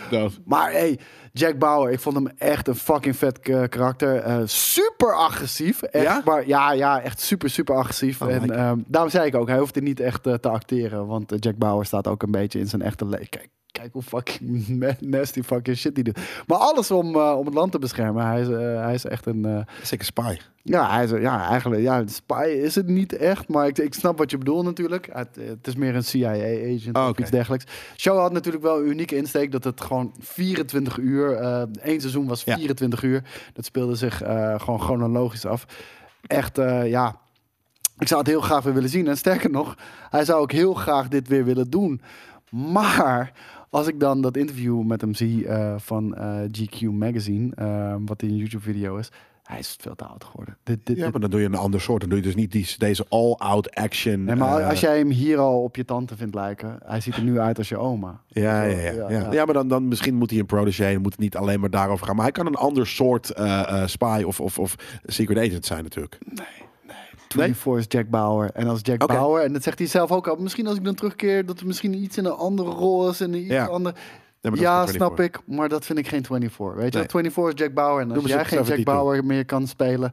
[0.10, 0.30] ja.
[0.46, 1.00] Maar hey,
[1.38, 4.16] Jack Bauer, ik vond hem echt een fucking vet eh, karakter.
[4.16, 5.82] Eh, super agressief.
[5.82, 6.22] Echt, Ja?
[6.26, 8.22] Maar, ja, ja, echt super, super agressief.
[8.22, 11.08] Oh, en ehm, daarom zei ik ook, hij hoefde niet echt eh, te acteren.
[11.08, 13.30] Want Jack Bauer staat ook een beetje in zijn echte leven.
[13.30, 13.50] Kijk,
[13.82, 16.20] kijk hoe fucking na- nasty fucking shit die doet.
[16.48, 18.26] Maar alles om, eh, om het land te beschermen.
[18.26, 19.46] Hij is, eh, hij is echt een...
[19.46, 20.38] eh, Zeker spy.
[20.64, 24.18] ja, hij is, ja, eigenlijk, ja, spy is het niet echt, maar ik, ik snap
[24.18, 25.10] wat je bedoelt natuurlijk.
[25.12, 27.22] Het, het is meer een CIA-agent Oh, of oké.
[27.22, 27.66] iets dergelijks.
[27.98, 31.38] Show had natuurlijk wel een unieke insteek dat het gewoon 24 uur,
[31.82, 32.56] één seizoen was Ja.
[32.56, 33.24] 24 uur.
[33.54, 34.18] Dat speelde zich
[34.58, 35.66] gewoon chronologisch af.
[36.28, 36.56] Echt,
[36.86, 37.16] ja,
[38.00, 39.08] ik zou het heel graag weer willen zien.
[39.08, 39.76] En sterker nog,
[40.10, 42.02] hij zou ook heel graag dit weer willen doen.
[42.50, 43.32] Maar
[43.76, 48.22] als ik dan dat interview met hem zie eh, van eh, GQ Magazine, eh, wat
[48.22, 49.12] in een YouTube-video is,
[49.44, 50.58] hij is veel te oud geworden.
[50.64, 52.00] Dit, dit, Ja, maar dan doe je een ander soort.
[52.00, 54.24] Dan doe je dus niet die, deze all-out action.
[54.24, 57.24] Nee, maar als jij hem hier al op je tante vindt lijken, hij ziet er
[57.24, 58.22] nu uit als je oma.
[58.28, 58.92] Ja, ja, ja.
[58.92, 59.32] Ja, ja, ja.
[59.32, 59.46] ja.
[59.46, 60.92] maar dan, dan misschien moet hij een protégé.
[60.92, 62.16] Dan moet het niet alleen maar daarover gaan.
[62.16, 63.34] Maar hij kan een ander soort
[63.86, 66.18] spy of, of, of secret agent zijn natuurlijk.
[67.28, 68.50] 24 is Jack Bauer.
[68.54, 69.08] En als Jack.
[69.08, 71.68] Bauer, en dat zegt hij zelf ook al, misschien als ik dan terugkeer, dat er
[71.68, 73.66] misschien iets in een andere rol is en iets Ja.
[73.66, 73.94] ander.
[73.94, 74.02] Nee,
[74.42, 75.26] maar dat Ja, snap 24.
[75.26, 76.74] ik, maar dat vind ik geen 24.
[76.76, 77.02] Weet je, Nee.
[77.02, 77.10] wel?
[77.22, 78.02] 24 is Jack Bauer.
[78.02, 78.94] En als jij een geen Jack 72.
[78.94, 80.12] Bauer meer kan spelen,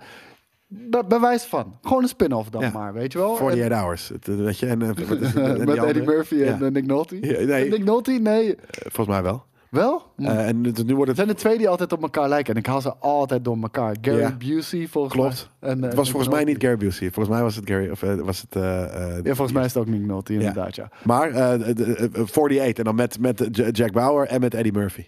[0.67, 1.79] be bewijs van.
[1.83, 2.71] Gewoon een spin-off dan Ja.
[2.73, 3.31] maar, weet je wel.
[3.33, 4.09] 48 hours.
[4.09, 4.89] Het, eh, weet je, en, eh?
[5.59, 6.03] En Met Eddie?
[6.03, 6.67] Murphy en Ja.
[6.67, 7.17] eh, Nick Nolte.
[7.21, 7.69] Ja, nee.
[7.71, 8.11] Nick Nolte?
[8.13, 8.55] Nee.
[8.69, 9.45] Volgens mij wel.
[9.73, 10.03] Wel?
[10.17, 11.17] Eh, en het- nu wordt het...
[11.17, 12.55] zijn er twee die altijd op elkaar lijken.
[12.55, 13.97] En ik haal ze altijd door elkaar.
[14.01, 14.37] Gary Ja.
[14.39, 15.51] Busey, volgens Klopt.
[15.61, 15.71] mij.
[15.71, 16.63] En, eh, Het was volgens mij niet.
[16.63, 17.11] Gary Busey.
[17.11, 17.91] Volgens mij was het Gary...
[17.91, 18.55] Of eh, was het...
[18.55, 20.89] Ja, volgens mij is het ook Nick Nolte, inderdaad, ja.
[21.05, 25.05] Maar de- de- eh, 48 en dan met, met Jack Bauer en met Eddie Murphy.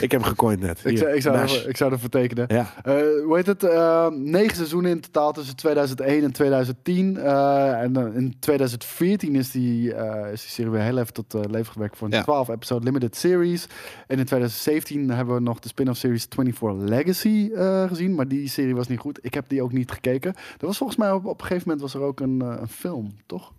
[0.00, 0.80] Ik heb hem gecoind net.
[0.84, 2.44] Ik, zou, ik, zou ik zou ervoor tekenen.
[2.48, 2.72] Ja.
[2.82, 2.94] Eh,
[3.24, 3.62] hoe heet het?
[3.62, 7.16] eh, negen seizoenen in totaal tussen 2001 en 2010.
[7.16, 11.72] Eh, en in 2014 is die, eh, is die serie weer heel even tot leven
[11.72, 12.22] gewekt voor een Ja.
[12.22, 13.66] 12 episode limited series.
[14.06, 17.50] En in 2017 hebben we nog de spin-off series 24 Legacy
[17.88, 18.14] gezien.
[18.14, 19.18] Maar die serie was niet goed.
[19.22, 20.34] Ik heb die ook niet gekeken.
[20.60, 23.16] Er was volgens mij op, op een gegeven moment was er ook een, een film,
[23.26, 23.52] toch?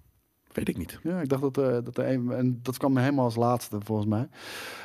[0.54, 1.00] Weet ik niet.
[1.04, 4.08] Ja, ik dacht dat, eh, dat er een, en dat kwam helemaal als laatste volgens
[4.08, 4.28] mij.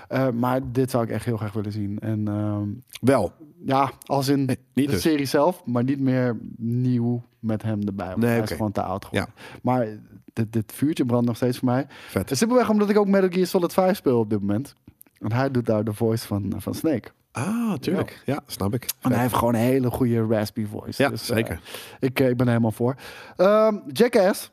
[0.09, 1.99] Eh, maar dit zou ik echt heel graag willen zien.
[1.99, 2.69] En ehm,
[3.01, 3.33] Wel.
[3.65, 5.03] ja, als in Nee, niet de dus.
[5.03, 8.07] serie zelf, maar niet meer nieuw met hem erbij.
[8.07, 9.35] Want Nee, hij is gewoon te oud geworden.
[9.63, 9.87] Maar
[10.33, 11.87] dit, dit vuurtje brandt nog steeds voor mij.
[12.09, 12.31] Vet.
[12.37, 14.75] Simpelweg omdat ik ook Metal Gear Solid 5 speel op dit moment.
[15.19, 17.09] En hij doet daar de voice van, van Snake.
[17.33, 18.23] Ah, tuurlijk.
[18.27, 18.87] Ja, snap ik.
[19.01, 21.03] En hij heeft gewoon een hele goede raspy voice.
[21.03, 21.61] Ja, Dus, eh, zeker.
[22.01, 22.95] ik, eh, ik ben er helemaal voor.
[23.37, 24.51] Ehm, Jackass.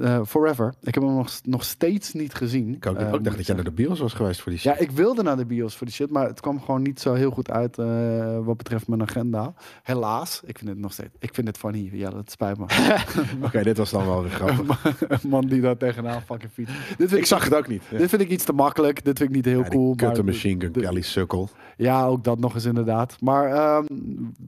[0.00, 0.74] Eh, Forever.
[0.82, 2.74] Ik heb hem nog, nog steeds niet gezien.
[2.74, 4.72] Ik ook, Eh, ook dacht dat jij naar de bios was geweest voor die shit.
[4.72, 7.14] Ja, ik wilde naar de bios voor die shit, maar het kwam gewoon niet zo
[7.14, 9.54] heel goed uit eh, wat betreft mijn agenda.
[9.82, 11.14] Helaas, ik vind het nog steeds.
[11.18, 11.90] Ik vind het funny.
[11.92, 12.64] Ja, dat spijt me.
[13.46, 14.94] Oké, dit was dan wel weer grappig.
[15.22, 16.70] Een man die daar tegenaan fucking fiets.
[16.96, 17.82] Dit ik ik, zag het ook niet.
[17.90, 17.98] Ja.
[17.98, 19.04] dit vind ik iets te makkelijk.
[19.04, 19.94] Dit vind ik niet heel Ja, cool.
[19.94, 21.48] kutte machine gun Kelly sukkel.
[21.76, 23.16] Ja, ook dat nog eens inderdaad.
[23.20, 23.84] Maar ehm,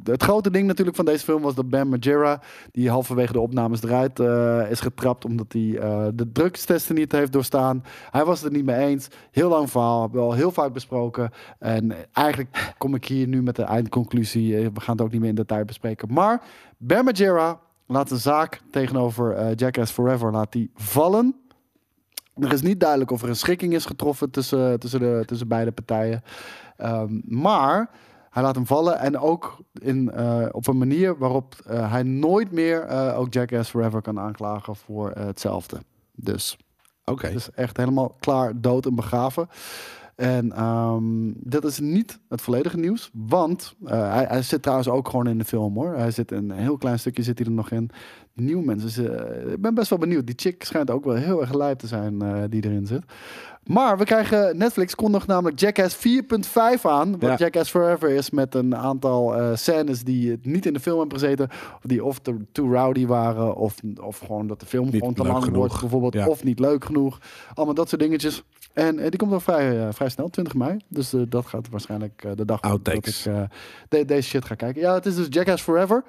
[0.05, 2.41] het grote ding natuurlijk van deze film was dat Ben Majera,
[2.73, 4.19] die halverwege de opnames eruit
[4.71, 7.85] is getrapt omdat hij eh, de drugstesten niet heeft doorstaan.
[8.11, 9.09] Hij was het er niet mee eens.
[9.31, 11.31] Heel lang verhaal, hebben we al heel vaak besproken.
[11.59, 14.57] En eigenlijk kom ik hier nu met de eindconclusie.
[14.57, 16.13] Eh, We gaan het ook niet meer in detail bespreken.
[16.13, 16.43] Maar
[16.77, 17.05] Ben
[17.87, 21.37] laat een zaak tegenover eh, Jackass Forever laat die vallen.
[22.35, 25.73] Er is niet duidelijk of er een schikking is getroffen tussen, tussen, de, tussen beide
[25.73, 26.23] partijen.
[26.77, 27.91] Ehm, maar
[28.39, 32.53] hij laat hem vallen en ook in, eh, op een manier waarop eh, hij nooit
[32.53, 35.79] meer eh, ook Jackass Forever kan aanklagen voor hetzelfde.
[36.15, 36.57] Dus
[37.05, 37.27] Oké.
[37.27, 39.49] het is echt helemaal klaar, dood en begraven.
[40.15, 45.27] En ehm, dat is niet het volledige nieuws, want hij, hij zit trouwens ook gewoon
[45.27, 45.95] in de film hoor.
[45.95, 47.91] Hij zit in een heel klein stukje zit hij er nog in.
[48.33, 50.27] Nieuw mensen, dus, ik ben best wel benieuwd.
[50.27, 52.19] Die chick schijnt ook wel heel erg lijp te zijn
[52.51, 53.03] die erin zit.
[53.69, 57.11] Maar we krijgen Netflix kondigt namelijk Jackass 4.5 aan.
[57.11, 57.37] Wat Ja.
[57.37, 61.49] Jackass Forever is met een aantal eh, scènes die niet in de film hebben gezeten.
[61.51, 63.55] Of die of te, too rowdy waren.
[63.55, 65.59] Of, of gewoon dat de film gewoon te lang genoeg.
[65.59, 66.13] wordt bijvoorbeeld.
[66.15, 66.27] Ja.
[66.29, 67.19] Of niet leuk genoeg.
[67.55, 68.43] Allemaal dat soort dingetjes.
[68.73, 70.77] En eh, die komt wel vrij, eh, vrij snel, 20 mei.
[70.89, 73.05] Dus dat gaat waarschijnlijk de dag dat ik
[73.89, 74.81] de- deze shit ga kijken.
[74.83, 76.05] Ja, het is dus Jackass Forever.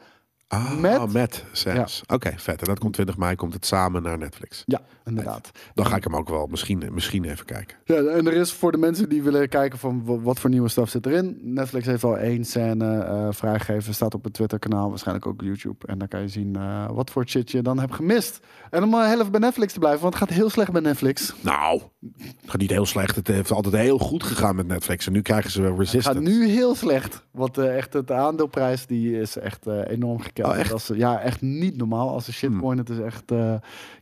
[0.52, 2.02] Ah, Met- met, scènes.
[2.08, 2.62] Oké, vet.
[2.62, 4.64] En dat komt 20 mei, komt het samen naar Netflix.
[4.66, 5.52] Ja, inderdaad.
[5.74, 7.78] Dan ga ik hem ook wel misschien, misschien even kijken.
[7.86, 10.70] Ja, en er is voor de mensen die willen kijken van wa- wat voor nieuwe
[10.70, 11.40] stuff zit erin.
[11.44, 13.94] Netflix heeft al één scène eh, vrijgegeven.
[13.94, 15.88] Staat op het Twitter kanaal, waarschijnlijk ook YouTube.
[15.88, 18.40] En dan kan je zien eh, wat voor shit je dan hebt gemist.
[18.70, 20.82] En om maar heel even bij Netflix te blijven, want het gaat heel slecht bij
[20.82, 21.34] Netflix.
[21.42, 21.82] Nou,
[22.18, 23.16] het gaat niet heel slecht.
[23.16, 25.06] Het heeft altijd heel goed gegaan met Netflix.
[25.08, 26.10] En nu krijgen ze Het Resistance.
[26.12, 27.24] gaat nu heel slecht.
[27.32, 30.38] Want eh, echt het aandeelprijs die is echt eh, enorm gekend.
[30.48, 30.72] Oh, echt?
[30.72, 32.10] Als, ja, echt niet normaal.
[32.10, 33.54] Als een shitcoin, het is echt eh,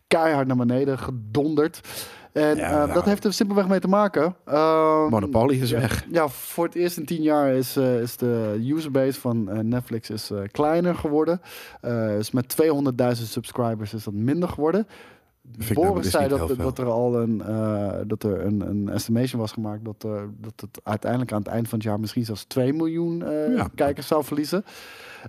[0.07, 1.81] keihard naar beneden gedonderd.
[2.31, 2.93] En Ja, eh, nou.
[2.93, 4.35] dat heeft er simpelweg mee te maken.
[4.45, 6.05] Ehm, Monopoly is ja, weg.
[6.11, 10.31] Ja, voor het eerst in tien jaar is, eh, is de userbase van Netflix is,
[10.51, 11.41] kleiner geworden.
[11.81, 14.87] Dus met 200.000 subscribers is dat minder geworden.
[15.57, 17.37] Nou, Boris is zei dat, dat er al een,
[18.07, 20.01] dat er een, een estimation was gemaakt dat,
[20.37, 23.17] dat het uiteindelijk aan het eind van het jaar misschien zelfs 2 miljoen
[23.55, 23.67] Ja.
[23.75, 24.63] kijkers zou verliezen.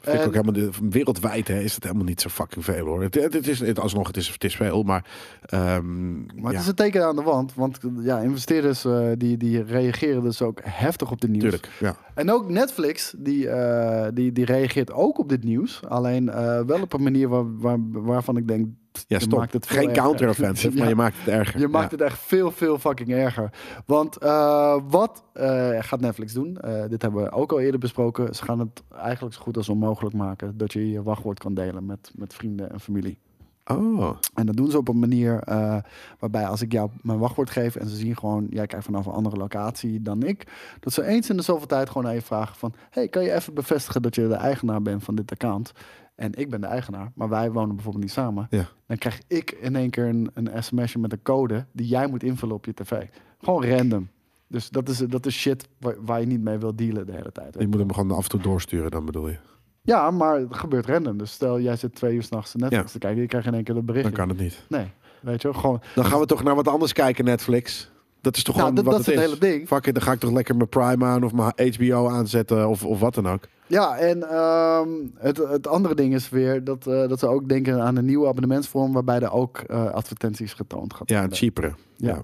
[0.03, 3.03] Vind ik ook helemaal, de- wereldwijd hè, is het helemaal niet zo fucking veel hoor.
[3.03, 5.05] Het, het, is, het, alsnog, het is, het is veel, maar...
[5.47, 9.37] ehm, Maar ja, het is een teken aan de wand, want ja, investeerders eh, die,
[9.37, 11.43] die reageren dus ook heftig op de nieuws.
[11.43, 11.69] tuurlijk.
[11.81, 11.97] Ja.
[12.15, 15.81] En ook Netflix, die, eh, die, die reageert ook op dit nieuws.
[15.89, 18.67] Alleen eh, wel op een manier waar, waar, waarvan ik denk...
[18.93, 19.39] Ja, je stop.
[19.39, 20.79] maakt het Geen counter-offensive, Ja.
[20.81, 21.61] maar je maakt het erger.
[21.61, 21.97] Je maakt Ja.
[21.97, 23.51] het echt veel, veel fucking erger.
[23.87, 26.57] Want eh, wat eh, gaat Netflix doen?
[26.57, 28.35] Eh, dit hebben we ook al eerder besproken.
[28.35, 30.57] Ze gaan het eigenlijk zo goed als onmogelijk maken...
[30.57, 33.19] dat je je wachtwoord kan delen met, met vrienden en familie.
[33.65, 35.77] Oh, En dat doen ze op een manier eh,
[36.19, 39.13] waarbij als ik jou mijn wachtwoord geef en ze zien gewoon, jij kijkt vanaf een
[39.13, 40.47] andere locatie dan ik,
[40.81, 43.55] dat ze eens in de zoveel tijd gewoon even vragen van, hey, kan je even
[43.55, 45.73] bevestigen dat je de eigenaar bent van dit account?
[46.19, 48.47] En ik ben de eigenaar, maar wij wonen bijvoorbeeld niet samen.
[48.51, 48.69] ja.
[48.87, 52.23] Dan krijg ik in één keer een, een sms'je met een code die jij moet
[52.23, 53.03] invullen op je tv.
[53.41, 54.09] Gewoon random.
[54.49, 57.33] Dus dat is, dat is shit waar, waar je niet mee wil dealen de hele
[57.33, 57.57] tijd.
[57.59, 59.37] Je moet hem gewoon af en toe doorsturen dan bedoel je.
[59.83, 61.19] Ja, maar het gebeurt random.
[61.19, 62.91] Dus stel, jij zit twee uur s'nachts Netflix Ja.
[62.93, 64.05] te kijken, je krijgt in één keer dat bericht.
[64.05, 64.65] Dan kan het niet.
[64.69, 64.87] Nee,
[65.21, 65.81] weet je wel, gewoon...
[65.95, 67.91] Dan gaan we toch naar wat anders kijken, Netflix.
[68.21, 69.69] Dat is toch Nou, gewoon dat- wat dat is het het hele ding.
[69.69, 72.85] Fuck it, dan ga ik toch lekker mijn Prime aan of mijn HBO aanzetten of,
[72.85, 73.43] of wat dan ook.
[73.69, 74.89] Ja, en ehm,
[75.19, 78.27] het, het andere ding is weer dat, eh, dat ze ook denken aan een nieuwe
[78.29, 81.37] abonnementsvorm waarbij er ook eh, advertenties getoond gaat Ja, worden.
[81.39, 81.75] cheapere.
[81.97, 82.09] Ja.
[82.15, 82.23] Ja.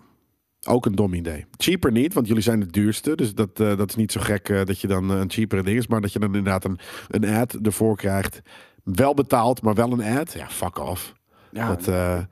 [0.67, 1.47] Ook een dom idee.
[1.57, 3.15] Cheaper niet, want jullie zijn het duurste.
[3.17, 5.87] Dus dat, eh, dat is niet zo gek dat je dan een cheapere ding is.
[5.87, 6.79] Maar dat je dan inderdaad een,
[7.09, 8.41] een ad ervoor krijgt.
[8.85, 10.33] Wel betaald, maar wel een ad.
[10.33, 11.13] Ja, fuck off.
[11.51, 11.87] Ja, dat, ik,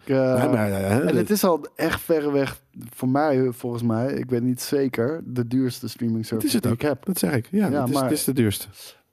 [0.09, 0.71] nee, maar,
[1.03, 2.61] en het is al echt verreweg
[2.95, 6.63] voor mij, volgens mij, ik weet niet zeker, de duurste streaming het service is het
[6.63, 6.79] die ook.
[6.81, 7.05] ik heb.
[7.05, 7.49] Dat zeg ik.
[7.51, 8.67] Ja, Ja, het, is, maar- het is de duurste.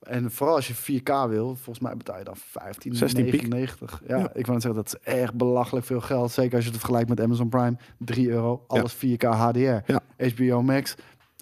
[0.09, 3.31] En vooral als je 4K wil, volgens mij betaal je dan 15, 16 piek.
[3.47, 4.01] 99.
[4.07, 4.23] Ja, Ja.
[4.33, 6.31] ik wou net zeggen, dat is echt belachelijk veel geld.
[6.31, 7.77] Zeker als je het vergelijkt met Amazon Prime.
[7.97, 9.59] 3 euro, alles 4K HDR.
[9.59, 9.99] Ja.
[10.35, 10.95] HBO Max,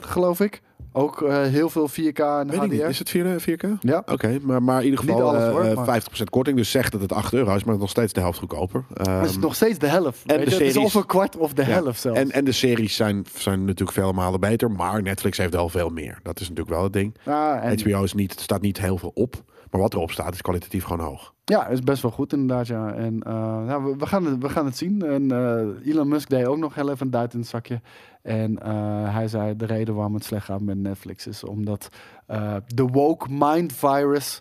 [0.00, 0.60] geloof ik.
[0.94, 2.64] Ook eh, heel veel 4K en Weet HDR.
[2.64, 2.80] ik niet.
[2.80, 3.68] Is het 4, 4K?
[3.80, 6.56] Ja, Oké, maar, maar in ieder geval alles, eh, hoor, eh, maar- 50% korting.
[6.56, 8.84] Dus zeg dat het 8 euro is, maar nog steeds de helft goedkoper.
[9.04, 10.18] maar het is Ehm, nog steeds de helft.
[10.26, 10.50] en de?
[10.50, 11.68] Het is of een kwart of de Ja.
[11.68, 12.18] helft zelfs.
[12.18, 14.70] en, en de series zijn, zijn natuurlijk vele malen beter.
[14.70, 16.18] Maar Netflix heeft wel veel meer.
[16.22, 17.14] Dat is natuurlijk wel het ding.
[17.24, 19.42] en, HBO is niet, staat niet heel veel op.
[19.72, 21.34] Maar wat erop staat is kwalitatief gewoon hoog.
[21.44, 22.66] ja, is best wel goed inderdaad.
[22.66, 22.92] Ja.
[22.94, 25.02] En eh, ja, we, we, gaan het, we gaan het zien.
[25.02, 27.80] En eh, Elon Musk deed ook nog heel even een duit in het zakje.
[28.22, 31.88] En eh, hij zei de reden waarom het slecht gaat met Netflix is omdat
[32.66, 34.40] de woke mind virus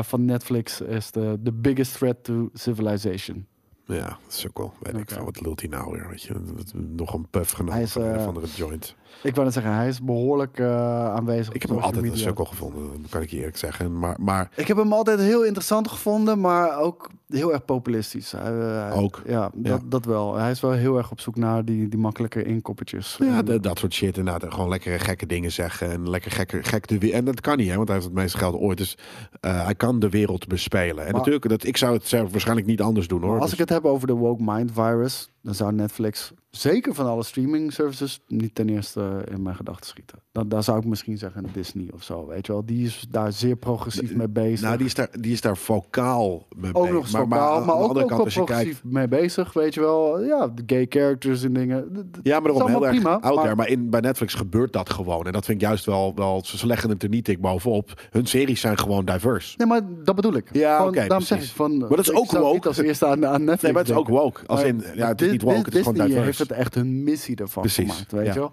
[0.00, 3.46] van Netflix is de the biggest threat to civilization.
[3.84, 4.72] Ja, sukkel.
[4.80, 5.24] Weet ik veel.
[5.24, 6.08] Wat lult hij nou weer?
[6.08, 6.34] Weet je?
[6.74, 8.96] Nog een puff genomen Hij is, van een andere joint.
[9.22, 11.54] Ik wou net zeggen, hij is behoorlijk eh, aanwezig.
[11.54, 13.06] Ik heb hem altijd een sukkel gevonden.
[13.10, 13.98] Kan ik je eerlijk zeggen.
[13.98, 18.32] Maar, maar Ik heb hem altijd heel interessant gevonden, maar ook heel erg populistisch.
[18.32, 19.22] Hij, eh, Ook.
[19.26, 20.34] Ja, dat, dat wel.
[20.34, 23.16] Hij is wel heel erg op zoek naar die, die makkelijke inkoppertjes.
[23.20, 24.42] ja, En- dat soort shit inderdaad.
[24.42, 25.90] En Gewoon lekkere gekke dingen zeggen.
[25.90, 28.38] En lekker gekke, gek de En dat kan niet, hè, want hij heeft het meeste
[28.38, 28.78] geld ooit.
[28.78, 28.98] Dus
[29.40, 30.98] eh, hij kan de wereld bespelen.
[30.98, 33.32] En Maar- natuurlijk, dat, ik zou het zelf waarschijnlijk niet anders doen hoor.
[33.34, 37.06] Als Dus- ik het heb over de woke mind virus, dan zou Netflix zeker van
[37.06, 40.18] alle streaming services niet ten eerste in mijn gedachten schieten.
[40.32, 42.64] Dan, dan zou ik misschien zeggen Disney of zo, weet je wel.
[42.66, 44.60] Die is daar zeer progressief mee bezig.
[44.60, 46.96] nou, die is daar, die is daar vocaal mee ook bezig.
[46.96, 49.74] nog vocaal, maar, aan de ook, kant, wel als je kijkt, progressief mee bezig, weet
[49.74, 50.22] je wel.
[50.22, 52.10] Ja, de gay characters en dingen.
[52.22, 53.56] Ja, maar daarom heel erg prima, out maar- there.
[53.56, 55.26] Maar in, bij Netflix gebeurt dat gewoon.
[55.26, 56.12] En dat vind ik juist wel...
[56.14, 58.06] wel ze leggen het er niet dik bovenop.
[58.10, 59.54] Hun series zijn gewoon diverse.
[59.56, 60.48] Nee, maar dat bedoel ik.
[60.52, 61.78] Ja, oké, daarom zeg ik van.
[61.78, 62.68] Maar dat is ik ook woke.
[62.68, 63.62] Als eerste aan, aan Netflix.
[63.62, 64.40] Nee, maar het is ook woke.
[64.46, 66.26] Als Maar in, ja, het is Dis- niet woke, het is gewoon Disney diverse.
[66.26, 68.32] heeft het echt hun missie ervan Precies, gemaakt, weet ja.
[68.32, 68.52] je wel.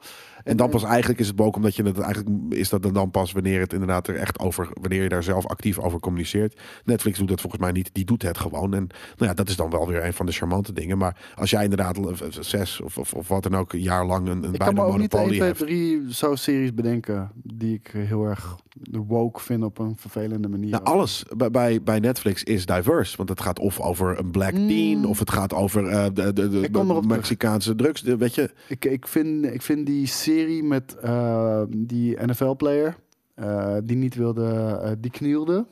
[0.49, 3.31] En dan pas eigenlijk is het woke omdat je het eigenlijk is dat dan pas
[3.31, 6.59] wanneer het inderdaad er echt over wanneer je daar zelf actief over communiceert.
[6.85, 8.73] Netflix doet dat volgens mij niet, die doet het gewoon.
[8.73, 8.87] En
[9.17, 10.97] nou ja, dat is dan wel weer een van de charmante dingen.
[10.97, 14.43] Maar als jij inderdaad zes of, of, of wat dan ook een jaar lang een,
[14.43, 15.59] een Ik kan bijna me ook niet 1, monopolie 2, hebt.
[15.59, 18.55] 3 zo series bedenken die ik heel erg
[19.07, 20.69] woke vind op een vervelende manier.
[20.69, 23.17] Nou, alles bij, bij, bij Netflix is diverse.
[23.17, 26.49] Want het gaat of over een black teen, of het gaat over eh, de, de,
[26.49, 26.63] de Mm.
[26.63, 27.05] Ik terug.
[27.05, 28.01] Mexicaanse drugs.
[28.01, 32.95] De, weet je, ik, ik, vind, ik vind die serie met eh, die NFL-player
[33.35, 35.65] eh, die niet wilde, eh, die knielde.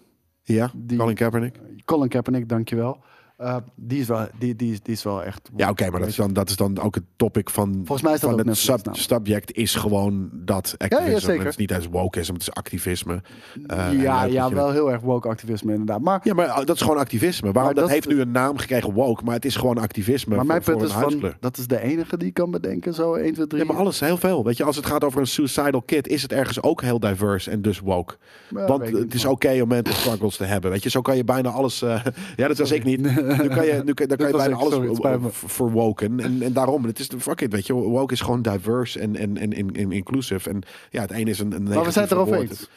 [0.43, 1.59] ja, Die- Colin Kaepernick.
[1.85, 2.97] Colin Kaepernick, dankjewel.
[3.37, 5.49] Eh die, is wel, die, die, is- die is wel echt...
[5.55, 8.13] Ja, oké, maar dat is, dan, dat is dan ook het topic van, Volgens mij
[8.13, 8.97] is dat van ook het sub, nou.
[8.97, 11.19] subject is gewoon dat ja, activisme.
[11.19, 11.39] zeker.
[11.39, 13.21] Het is niet eens wokeisme, het is activisme.
[13.67, 16.01] Eh, ja, ja wel heel erg woke activisme inderdaad.
[16.01, 17.51] Maar, Ja, maar dat is gewoon activisme.
[17.51, 17.73] Waarom?
[17.73, 20.47] Dat, dat- heeft nu een naam gekregen, woke, maar het is gewoon activisme maar voor,
[20.53, 22.93] mijn punt is van, dat is de enige die ik kan bedenken.
[22.93, 23.61] Zo 1, 2, 3.
[23.61, 24.43] Ja, maar alles, heel veel.
[24.43, 27.51] Weet je, als het gaat over een suicidal kid, is het ergens ook heel diverse
[27.51, 28.15] en dus woke.
[28.49, 30.71] Ja, Want het is oké om mental struggles te hebben.
[30.71, 31.81] Weet je, zo kan je bijna alles.
[31.81, 33.01] eh, ja, dat was ik niet.
[33.43, 35.29] Nu kan je, nu kan, dan kan je bijna alles sorry, het spijt me.
[35.31, 36.19] v- verwoken.
[36.19, 39.37] En, en daarom, het is fuck it, weet je, woke is gewoon diverse en, en,
[39.37, 40.49] en, inclusive.
[40.49, 42.69] En ja, het ene is een, een Maar we zijn het erover eens.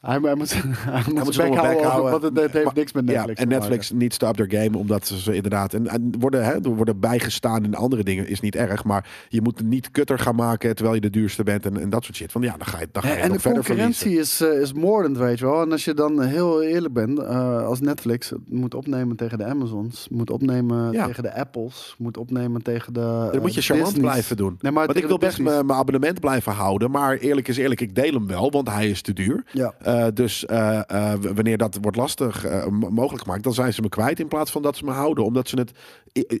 [0.00, 2.92] Hij, hij moet, hij moet, moet zijn bek houden, want het, het heeft Maar- niks
[2.92, 3.96] met Netflix Ja, en Netflix maken.
[4.04, 5.74] niet to up their game, omdat ze ze inderdaad...
[5.74, 8.84] En, en worden, hè, er worden bijgestaan in andere dingen, is niet erg.
[8.84, 12.04] Maar je moet niet kutter gaan maken terwijl je de duurste bent en, en dat
[12.04, 12.32] soort shit.
[12.32, 14.72] Van ja, dan ga je, dan ga je het en de concurrentie is, eh, is
[14.72, 15.62] moordend, weet je wel.
[15.62, 20.06] En als je dan heel eerlijk bent, eh, als Netflix moet opnemen tegen de Amazons,
[20.10, 21.06] moet opnemen Ja.
[21.06, 23.00] tegen de Apples, moet opnemen tegen de.
[23.00, 24.10] Dan eh, moet je charmant Disney's.
[24.10, 24.56] blijven doen.
[24.60, 26.90] Nee, maar Want ik wil best mijn abonnement blijven houden.
[26.90, 29.44] Maar eerlijk is eerlijk, ik deel hem wel, want hij is te duur.
[29.52, 29.74] Ja.
[29.90, 34.20] Eh, dus eh, eh, wanneer dat wordt lastig mogelijk gemaakt, dan zijn ze me kwijt
[34.20, 35.24] in plaats van dat ze me houden.
[35.24, 35.72] Omdat ze het.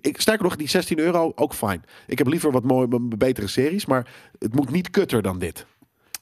[0.00, 1.84] Ik, sterker nog, die 16 euro ook fijn.
[2.06, 4.06] Ik heb liever wat mooie, betere series, maar
[4.38, 5.66] het moet niet kutter dan dit.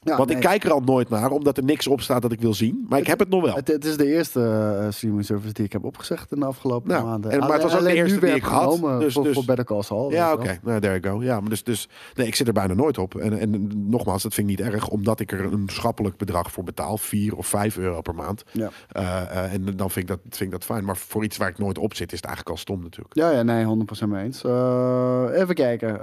[0.01, 2.31] Ja, Want nee, ik kijk er al nooit naar, omdat er niks op staat dat
[2.31, 2.85] ik wil zien.
[2.89, 3.55] Maar ik heb het nog wel.
[3.55, 4.41] Het, het is de eerste
[4.81, 7.31] eh, streaming service die ik heb opgezegd in de afgelopen maanden.
[7.31, 9.65] en- maar het was ook de eerste die ik had, dus- voor, dus- voor Better
[9.65, 10.11] Call Saul.
[10.11, 10.59] Ja, oké.
[10.63, 11.23] Nou, there you go.
[11.23, 13.15] Ja, maar dus, dus nee, ik zit er bijna nooit op.
[13.15, 16.63] En, en nogmaals, dat vind ik niet erg, omdat ik er een schappelijk bedrag voor
[16.63, 16.97] betaal.
[16.97, 18.43] 4 of 5 euro per maand.
[18.51, 18.69] Ja.
[18.91, 20.85] Eh, eh, en dan vind ik, dat, vind ik dat fijn.
[20.85, 23.15] Maar voor iets waar ik nooit op zit, is het eigenlijk al stom natuurlijk.
[23.15, 24.43] Ja, ja, nee, 100% mee eens.
[25.41, 25.99] Even kijken.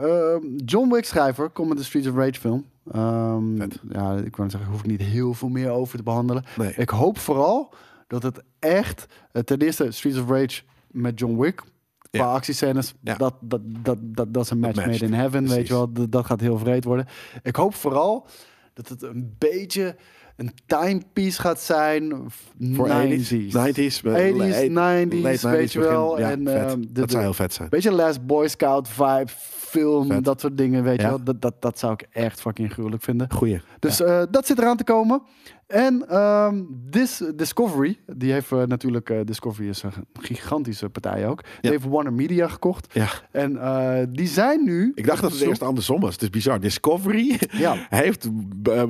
[0.64, 2.64] John Wick schrijver komt met de Streets of Rage film.
[2.92, 3.56] Ehm,
[3.88, 6.44] ja, ik wou zeggen, hoef ik niet heel veel meer over te behandelen.
[6.56, 6.74] Nee.
[6.76, 7.74] Ik hoop vooral
[8.06, 11.62] dat het echt, eh, ten eerste Streets of Rage met John Wick.
[12.10, 12.32] Qua Ja.
[12.32, 13.14] actiescènes, Ja.
[13.14, 15.92] dat, dat, dat, dat, dat is een match made in heaven, weet je wel.
[15.92, 17.06] Dat, dat gaat heel vreed worden.
[17.42, 18.26] Ik hoop vooral
[18.74, 19.96] dat het een beetje
[20.36, 22.12] een timepiece gaat zijn.
[22.72, 23.52] Voor 80s, 90s.
[23.52, 26.18] 90s, eh, 80s, late- 90s, late weet je wel.
[26.18, 27.68] ja, en, ehm, de- dat zou heel vet zijn.
[27.68, 29.26] Beetje Last Boy Scout vibe,
[29.56, 30.24] film, Vet.
[30.24, 31.02] dat soort dingen, weet Ja.
[31.02, 31.22] je wel.
[31.24, 33.32] Dat, dat, dat zou ik echt fucking gruwelijk vinden.
[33.32, 33.60] Goeie.
[33.78, 35.22] Dus eh, dat zit eraan te komen.
[35.66, 36.04] En
[36.90, 41.42] Dis, Discovery, die heeft eh, natuurlijk, eh, Discovery is een gigantische partij ook.
[41.42, 41.70] Die Ja.
[41.70, 42.94] heeft Warner Media gekocht.
[42.94, 43.08] Ja.
[43.30, 44.92] En eh, die zijn nu...
[44.94, 46.12] Ik dacht dat het eerst andersom was.
[46.12, 46.60] Het is bizar.
[46.60, 47.86] Discovery Ja.
[47.88, 48.28] heeft...
[48.62, 48.86] Wa-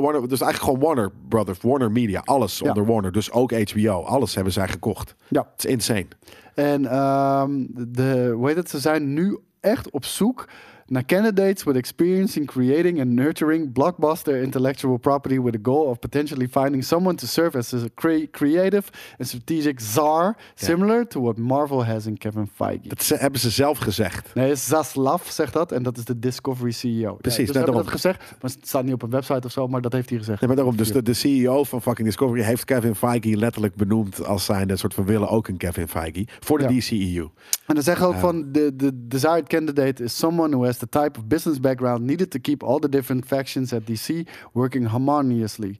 [0.00, 2.20] Warner, dus eigenlijk gewoon Warner Brothers, Warner Media.
[2.24, 2.68] Alles Ja.
[2.68, 3.12] onder Warner.
[3.12, 4.02] Dus ook HBO.
[4.02, 5.14] Alles hebben zij gekocht.
[5.28, 5.46] Ja.
[5.54, 6.06] Het is insane.
[6.54, 7.50] En ehm,
[7.88, 10.48] de, hoe heet het, ze zijn nu echt op zoek
[10.86, 15.98] naar candidates with experience in creating and nurturing blockbuster intellectual property with a goal of
[15.98, 21.38] potentially finding someone to serve as a cre- creative and strategic czar, similar to what
[21.38, 22.88] Marvel has in Kevin Feige.
[22.88, 24.34] Dat ze- hebben ze zelf gezegd.
[24.34, 27.14] Nee, Zaslav zegt dat en dat is de Discovery CEO.
[27.14, 29.68] Precies, ja, dus hebben dat gezegd, maar het staat niet op een website of zo,
[29.68, 30.38] maar dat heeft hij gezegd.
[30.40, 34.24] Nee, maar daarom, dus de, de CEO van fucking Discovery heeft Kevin Feige letterlijk benoemd
[34.26, 36.78] als zijn een soort van willen ook een Kevin Feige voor de Ja.
[36.80, 37.28] DCEU.
[37.66, 41.18] En dan zeggen ook van de, de desired candidate is someone who has the type
[41.18, 45.78] of business background needed to keep all the different factions at DC working harmoniously.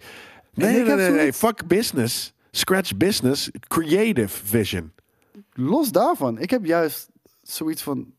[0.55, 2.33] Nee, nee, nee, nee, Fuck business.
[2.51, 3.51] Scratch business.
[3.69, 4.93] Creative vision.
[5.53, 7.09] Los daarvan, ik heb juist
[7.43, 8.13] zoiets van,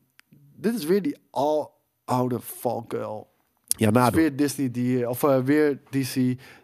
[0.56, 1.72] dit is weer die al
[2.06, 3.28] oude valkuil.
[3.68, 6.14] Ja, Het is weer Disney die, of eh, weer DC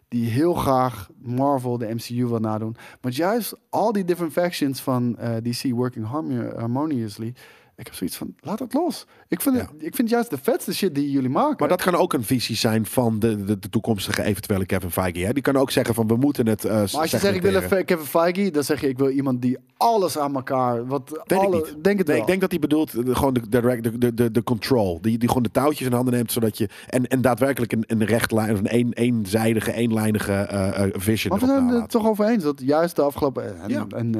[0.07, 2.75] die heel graag Marvel, de MCU wil nadoen.
[3.01, 7.33] Maar juist al die different factions van eh, DC working harmo- harmoniously.
[7.81, 9.05] Ik heb zoiets van, laat het los.
[9.27, 11.55] Ik vind, het, ik vind juist de vetste shit die jullie maken.
[11.59, 15.19] Maar dat kan ook een visie zijn van de, de, de toekomstige eventuele Kevin Feige.
[15.19, 15.33] Hè?
[15.33, 17.55] Die kan ook zeggen van we moeten het eh Maar als je zegt ik wil
[17.55, 20.87] een Kevin Feige, dan zeg je ik wil iemand die alles aan elkaar.
[20.87, 21.83] Wat alle, ik niet.
[21.83, 22.25] Denk het Nee, wel.
[22.25, 25.01] ik denk dat hij bedoelt eh, gewoon de, direct, de, de, de, de control.
[25.01, 26.69] Die, die gewoon de touwtjes in handen neemt, zodat je...
[26.89, 31.53] En, en daadwerkelijk een, een rechtlijn, of een een, eenzijdige, eenlijnige eh, vision Maar we
[31.53, 33.61] zijn het toch over eens dat juist de afgelopen.
[33.61, 33.85] En, Ja.
[33.89, 34.11] en,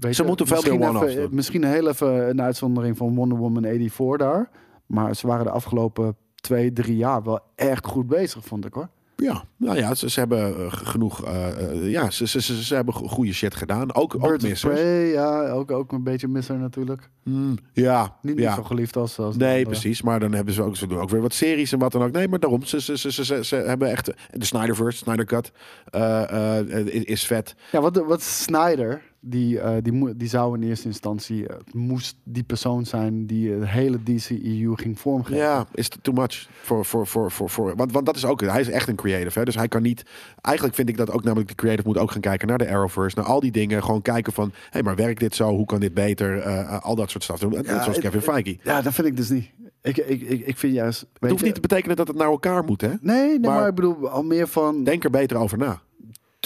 [0.00, 1.28] weet Ze je, moeten veel meer even-.
[1.30, 4.50] Misschien heel even een uitzondering van Wonder Woman 84 daar.
[4.86, 8.88] Maar ze waren de afgelopen twee, drie jaar wel echt goed bezig, vond ik hoor.
[9.16, 11.24] Ja, nou ja, ze, ze hebben eh, genoeg...
[11.24, 13.94] eh, eh, ja, ze, ze, ze, ze hebben go- goede shit gedaan.
[13.94, 14.74] Ook, ook Birds of missers.
[14.74, 17.10] Prey, ja, ook, ook een beetje misser natuurlijk.
[17.22, 18.46] Hmm, ja, Niet, ja.
[18.46, 20.02] niet zo geliefd als, als Nee, precies.
[20.02, 22.12] Maar dan hebben ze ook, ze doen ook weer wat series en wat dan ook.
[22.12, 24.12] Nee, maar daarom, ze, ze, ze, ze, ze- hebben echt...
[24.30, 25.52] De Snyderverse, Snyder Cut,
[26.86, 27.54] is, is vet.
[27.72, 32.42] Ja, wat, wat Snyder, die, eh, die, die zou in eerste instantie, eh, moest die
[32.42, 35.36] persoon zijn die het hele DCEU ging vormgeven.
[35.36, 38.60] Ja, is too much voor, voor, voor, voor, voor want, want dat is ook, hij
[38.60, 39.44] is echt een creative, hè?
[39.44, 40.02] dus hij kan niet,
[40.40, 43.16] eigenlijk vind ik dat ook namelijk de creative moet ook gaan kijken naar de Arrowverse,
[43.16, 45.80] naar al die dingen, gewoon kijken van, hé, hey, maar werkt dit zo, hoe kan
[45.80, 48.58] dit beter, Eh, eh, al dat soort stuff doen, zoals Kevin Feige.
[48.62, 49.50] Ja, dat vind ik dus niet.
[49.82, 51.06] Ik, ik, ik, ik vind juist...
[51.18, 52.88] Het hoeft je- niet te betekenen dat het naar elkaar moet, hè?
[52.88, 52.98] Nee,
[53.28, 54.84] nee maar, maar- ik bedoel al meer van...
[54.84, 55.80] Denk er beter over na.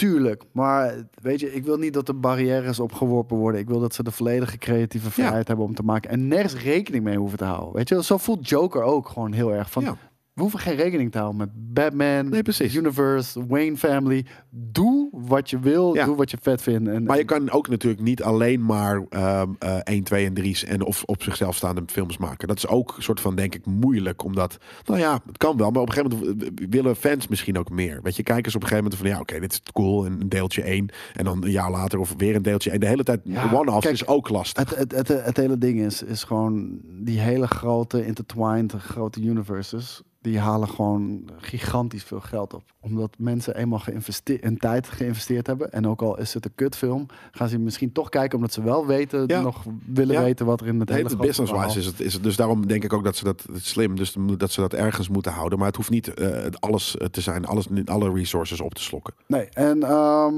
[0.01, 3.61] Tuurlijk, maar weet je, ik wil niet dat er barrières opgeworpen worden.
[3.61, 6.09] Ik wil dat ze de volledige creatieve vrijheid hebben om te maken.
[6.09, 7.73] En nergens rekening mee hoeven te houden.
[7.73, 9.83] Weet je, zo voelt Joker ook gewoon heel erg van...
[9.83, 9.97] Ja.
[10.33, 12.75] We hoeven geen rekening te houden met Batman, Nee, precies.
[12.75, 14.25] Universe, Wayne Family.
[14.49, 16.05] Doe wat je wil, Ja.
[16.05, 16.89] doe wat je vet vindt.
[16.89, 20.63] En, Maar je kan ook natuurlijk niet alleen maar ehm eh 1, 2 en 3's
[20.63, 22.47] en of op zichzelf staande films maken.
[22.47, 24.23] Dat is ook een soort van, denk ik, moeilijk.
[24.23, 25.71] Omdat, nou ja, het kan wel.
[25.71, 27.99] Maar op een gegeven moment willen fans misschien ook meer.
[28.03, 30.05] Weet je, kijkers op een gegeven moment van, ja, oké, dit is cool.
[30.05, 30.89] En een deeltje 1.
[31.13, 32.79] En dan een jaar later of weer een deeltje 1.
[32.79, 34.69] De hele tijd Ja, one-offs kijk, is ook lastig.
[34.69, 40.01] Het, het, het, het hele ding is, is gewoon die hele grote intertwined, grote universes.
[40.21, 42.63] Die halen gewoon gigantisch veel geld op.
[42.79, 45.71] Omdat mensen eenmaal geïnvesteerd, een tijd geïnvesteerd hebben.
[45.71, 48.85] En ook al is het een kutfilm, gaan ze misschien toch kijken omdat ze wel
[48.85, 49.41] weten, Ja.
[49.41, 50.21] nog willen Ja.
[50.23, 52.23] weten wat er in het Nee, hele business-wise is het, is het.
[52.23, 53.95] Dus daarom denk ik ook dat ze dat slim.
[53.95, 55.57] Dus dat ze dat ergens moeten houden.
[55.57, 57.45] Maar het hoeft niet eh, alles eh, te zijn.
[57.45, 59.13] Alles, alle resources op te slokken.
[59.27, 60.33] Nee, en ehm,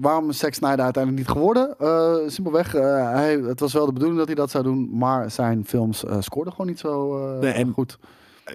[0.00, 1.74] waarom is Zack Snyder uiteindelijk niet geworden?
[1.78, 5.64] Eh, simpelweg, hij, het was wel de bedoeling dat hij dat zou doen, maar zijn
[5.66, 7.98] films scoorden gewoon niet zo Nee, en- goed.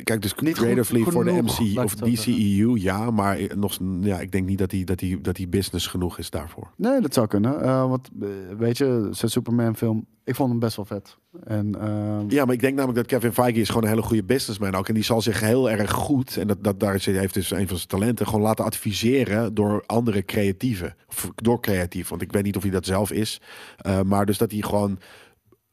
[0.04, 4.48] Kijk, dus Niet voor de MC laat of DCEU, ja, maar nog, ja, ik denk
[4.48, 6.72] niet dat die, dat die, dat die business genoeg is daarvoor.
[6.76, 7.62] Nee, dat zou kunnen.
[7.62, 8.28] Eh, want eh,
[8.58, 11.18] weet je, zijn Superman film, ik vond hem best wel vet.
[11.44, 14.24] En ehm, Ja, maar ik denk namelijk dat Kevin Feige is gewoon een hele goede
[14.24, 14.88] businessman ook.
[14.88, 17.78] En die zal zich heel erg goed, en dat, dat daar heeft dus een van
[17.78, 20.96] zijn talenten, gewoon laten adviseren door andere creatieven.
[21.10, 23.42] Of door creatief, want ik weet niet of hij dat zelf is.
[23.78, 25.00] Eh, maar dus dat hij gewoon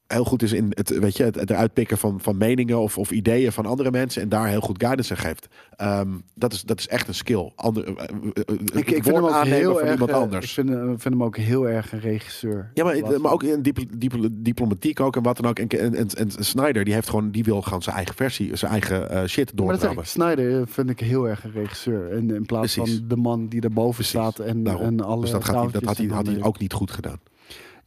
[0.06, 2.98] heel goed is in het, weet je, het, het eruit pikken van, van meningen of,
[2.98, 5.48] of ideeën van andere mensen en daar heel goed guidance aan geeft.
[5.76, 7.52] Ehm, dat, is, dat is echt een skill.
[7.54, 8.00] Ander, eh, eh,
[8.46, 9.92] eh, ik, vind hem ook heel erg.
[9.92, 10.44] iemand anders.
[10.44, 12.70] Ik vind, vind hem ook heel erg een regisseur.
[12.74, 15.58] Ja, maar, maar ook in dipl dipl- diplomatiek ook en wat dan ook.
[15.58, 18.72] En, en, en, en Snyder, die heeft gewoon, die wil gewoon zijn eigen versie, zijn
[18.72, 20.06] eigen shit doordraven.
[20.06, 22.10] Snyder vind ik heel erg een regisseur.
[22.12, 22.96] En in plaats Precies.
[22.98, 24.10] van de man die erboven Precies.
[24.10, 24.86] staat en, Daarom.
[24.86, 27.18] en alle dus dat, gaat dat had, hij, had hij ook niet goed gedaan.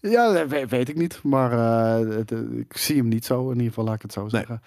[0.02, 1.20] Ja, weet, weet ik niet.
[1.24, 3.44] Maar eh, het, eh, ik zie hem niet zo.
[3.44, 4.62] In ieder geval laat ik het zo zeggen.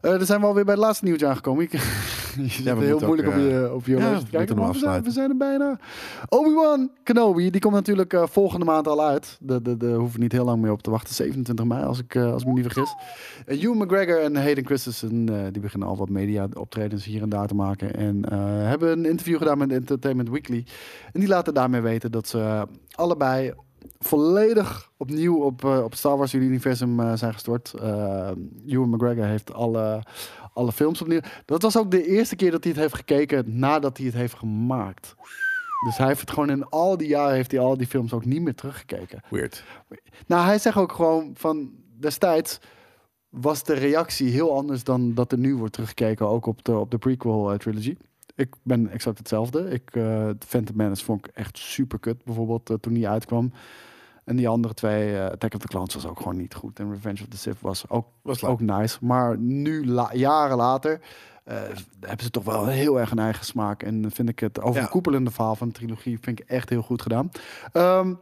[0.00, 1.64] Eh er zijn we alweer bij het laatste nieuwtje aangekomen.
[1.64, 1.72] Ik,
[2.64, 4.72] je we heel moeilijk op je, op je ja, te kijken.
[4.72, 5.78] we zijn, we zijn er bijna.
[6.28, 9.36] Obi-Wan Kenobi, die komt natuurlijk volgende maand al uit.
[9.40, 11.14] Daar de, de, hoeven we niet heel lang meer op te wachten.
[11.14, 12.94] 27 mei, als ik, als ik me niet vergis.
[13.46, 17.54] Hugh McGregor en Hayden Christensen, die beginnen al wat media optredens hier en daar te
[17.54, 17.94] maken.
[17.94, 18.32] En
[18.66, 20.66] hebben een interview gedaan met Entertainment Weekly.
[21.12, 23.52] En die laten daarmee weten dat ze allebei
[23.98, 27.72] volledig opnieuw op, eh, op Star Wars universum eh, zijn gestort.
[27.76, 28.30] Uh,
[28.66, 30.02] Ewan McGregor heeft alle,
[30.52, 31.20] alle films opnieuw.
[31.44, 34.34] Dat was ook de eerste keer dat hij het heeft gekeken nadat hij het heeft
[34.34, 35.14] gemaakt.
[35.84, 38.24] Dus hij heeft het gewoon in al die jaren heeft hij al die films ook
[38.24, 39.22] niet meer teruggekeken.
[39.28, 39.64] Weird.
[40.26, 42.58] Nou, hij zegt ook gewoon van destijds
[43.28, 46.90] was de reactie heel anders dan dat er nu wordt teruggekeken, ook op de, op
[46.90, 47.96] de prequel trilogy.
[48.34, 49.70] Ik ben exact hetzelfde.
[49.70, 53.52] Ik, uh, Phantom Menace vond ik echt super kut, bijvoorbeeld, uh, toen die uitkwam.
[54.24, 56.78] En die andere twee, uh, Attack of the Clones was ook gewoon niet goed.
[56.78, 58.98] En Revenge of the Sith was ook, Was ook nice.
[59.00, 61.00] Maar nu, la jaren later,
[61.44, 61.54] uh,
[62.00, 63.82] hebben ze toch wel heel erg een eigen smaak.
[63.82, 67.30] En vind ik het overkoepelende verhaal van de trilogie vind ik echt heel goed gedaan.
[67.72, 68.20] Um,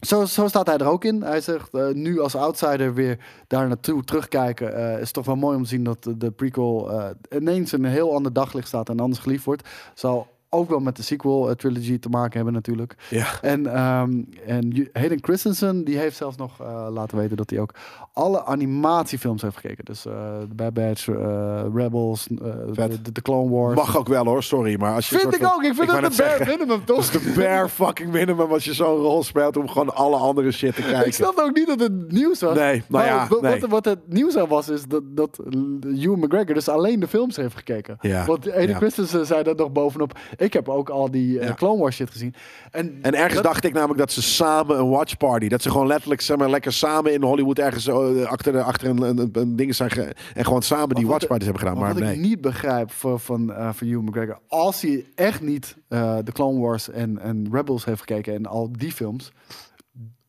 [0.00, 1.22] zo, zo, staat hij er ook in.
[1.22, 4.78] Hij zegt uh, nu als outsider weer daar naartoe terugkijken.
[4.78, 8.14] Uh, is toch wel mooi om te zien dat de, prequel uh, ineens een heel
[8.14, 9.68] ander daglicht staat en anders geliefd wordt.
[9.94, 12.96] Zal ook wel met de sequel trilogy te maken hebben natuurlijk.
[13.10, 13.26] Ja.
[13.40, 17.74] En, um, en Hayden Christensen die heeft zelfs nog uh, laten weten dat hij ook
[18.12, 19.84] alle animatiefilms heeft gekeken.
[19.84, 20.12] Dus uh,
[20.48, 23.76] The Bad Batch, uh, Rebels, de, de, Clone Wars.
[23.76, 24.76] Mag ook wel hoor, sorry.
[24.78, 25.62] Maar als je vind ik van, ook.
[25.62, 27.10] Ik vind ik het de bare zeggen, minimum toch?
[27.10, 30.52] Dat is de bare fucking minimum als je zo'n rol speelt om gewoon alle andere
[30.52, 31.06] shit te kijken.
[31.06, 32.56] Ik snap ook niet dat het nieuws was.
[32.56, 33.60] Nee, nou ja, wat, nee.
[33.60, 35.40] wat, wat, het nieuws aan was, is dat, dat
[35.80, 37.96] Hugh McGregor dus alleen de films heeft gekeken.
[38.00, 38.24] Ja.
[38.24, 38.76] Want Hayden ja.
[38.76, 40.18] Christensen zei dat nog bovenop.
[40.46, 41.54] Ik heb ook al die uh, Ja.
[41.54, 42.34] Clone Wars shit gezien.
[42.70, 45.70] En, En ergens dat- dacht ik namelijk dat ze samen een watch party, dat ze
[45.70, 49.56] gewoon letterlijk zeg maar, lekker samen in Hollywood ergens eh, achter, achter een, een, een
[49.56, 51.80] ding zijn ge- en gewoon samen die wat watch parties hebben gedaan.
[51.82, 52.14] Maar wat nee.
[52.14, 56.32] ik niet begrijp van, van, eh, van Hugh McGregor, als hij echt niet eh, de
[56.32, 59.32] Clone Wars en, en Rebels heeft gekeken en al die films,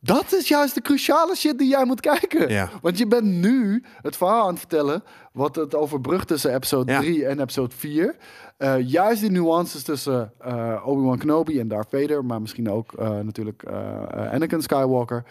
[0.00, 2.48] dat is juist de cruciale shit die jij moet kijken.
[2.48, 2.70] Ja.
[2.82, 6.98] Want je bent nu het verhaal aan het vertellen wat het overbrugt tussen episode Ja.
[7.00, 8.16] 3 en episode 4.
[8.56, 13.10] Eh, juist die nuances tussen eh, Obi-Wan Kenobi en Darth Vader, maar misschien ook eh,
[13.20, 13.64] natuurlijk
[14.32, 15.24] Anakin Skywalker.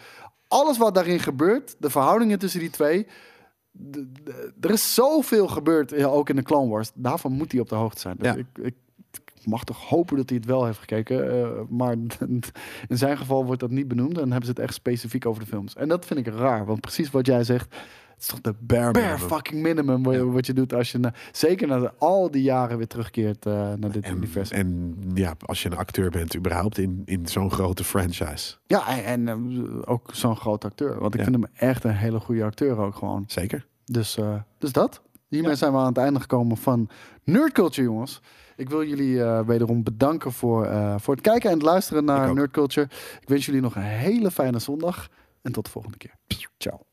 [0.47, 3.07] Alles wat daarin gebeurt, de verhoudingen tussen die twee.
[4.61, 6.91] er is zoveel gebeurd, ook in de Clone Wars.
[6.93, 8.15] Daarvan moet hij op de hoogte zijn.
[8.17, 8.35] Dus Ja.
[8.35, 8.75] ik, ik,
[9.63, 11.31] toch hopen dat hij het wel heeft gekeken.
[11.43, 11.95] eh, maar
[12.87, 14.13] in zijn geval wordt dat niet benoemd.
[14.13, 15.75] En dan hebben ze het echt specifiek over de films.
[15.75, 16.65] En dat vind ik raar.
[16.65, 17.75] Want precies wat jij zegt.
[18.13, 19.17] Het is toch de bare, minimum.
[19.17, 22.77] fucking minimum wat, wat je doet als je na, zeker na de- al die jaren
[22.77, 24.57] weer terugkeert eh, naar dit En, universum.
[24.57, 28.55] en ja, als je een acteur bent, überhaupt in, in zo'n grote franchise.
[28.67, 30.99] ja, en, en, eh, ook zo'n groot acteur.
[30.99, 31.25] Want ik Ja.
[31.25, 33.23] vind hem echt een hele goede acteur ook gewoon.
[33.27, 33.65] Zeker.
[33.85, 34.17] Dus,
[34.57, 35.01] dus dat.
[35.27, 35.57] Hiermee Ja.
[35.57, 36.89] zijn we aan het einde gekomen van
[37.23, 38.21] Nerd Culture, jongens.
[38.57, 42.33] Ik wil jullie eh, wederom bedanken voor, eh, voor het kijken en het luisteren naar.
[42.33, 42.87] Nerd Culture.
[43.19, 45.07] Ik wens jullie nog een hele fijne zondag.
[45.41, 46.15] En tot de volgende keer.
[46.57, 46.86] Ciao.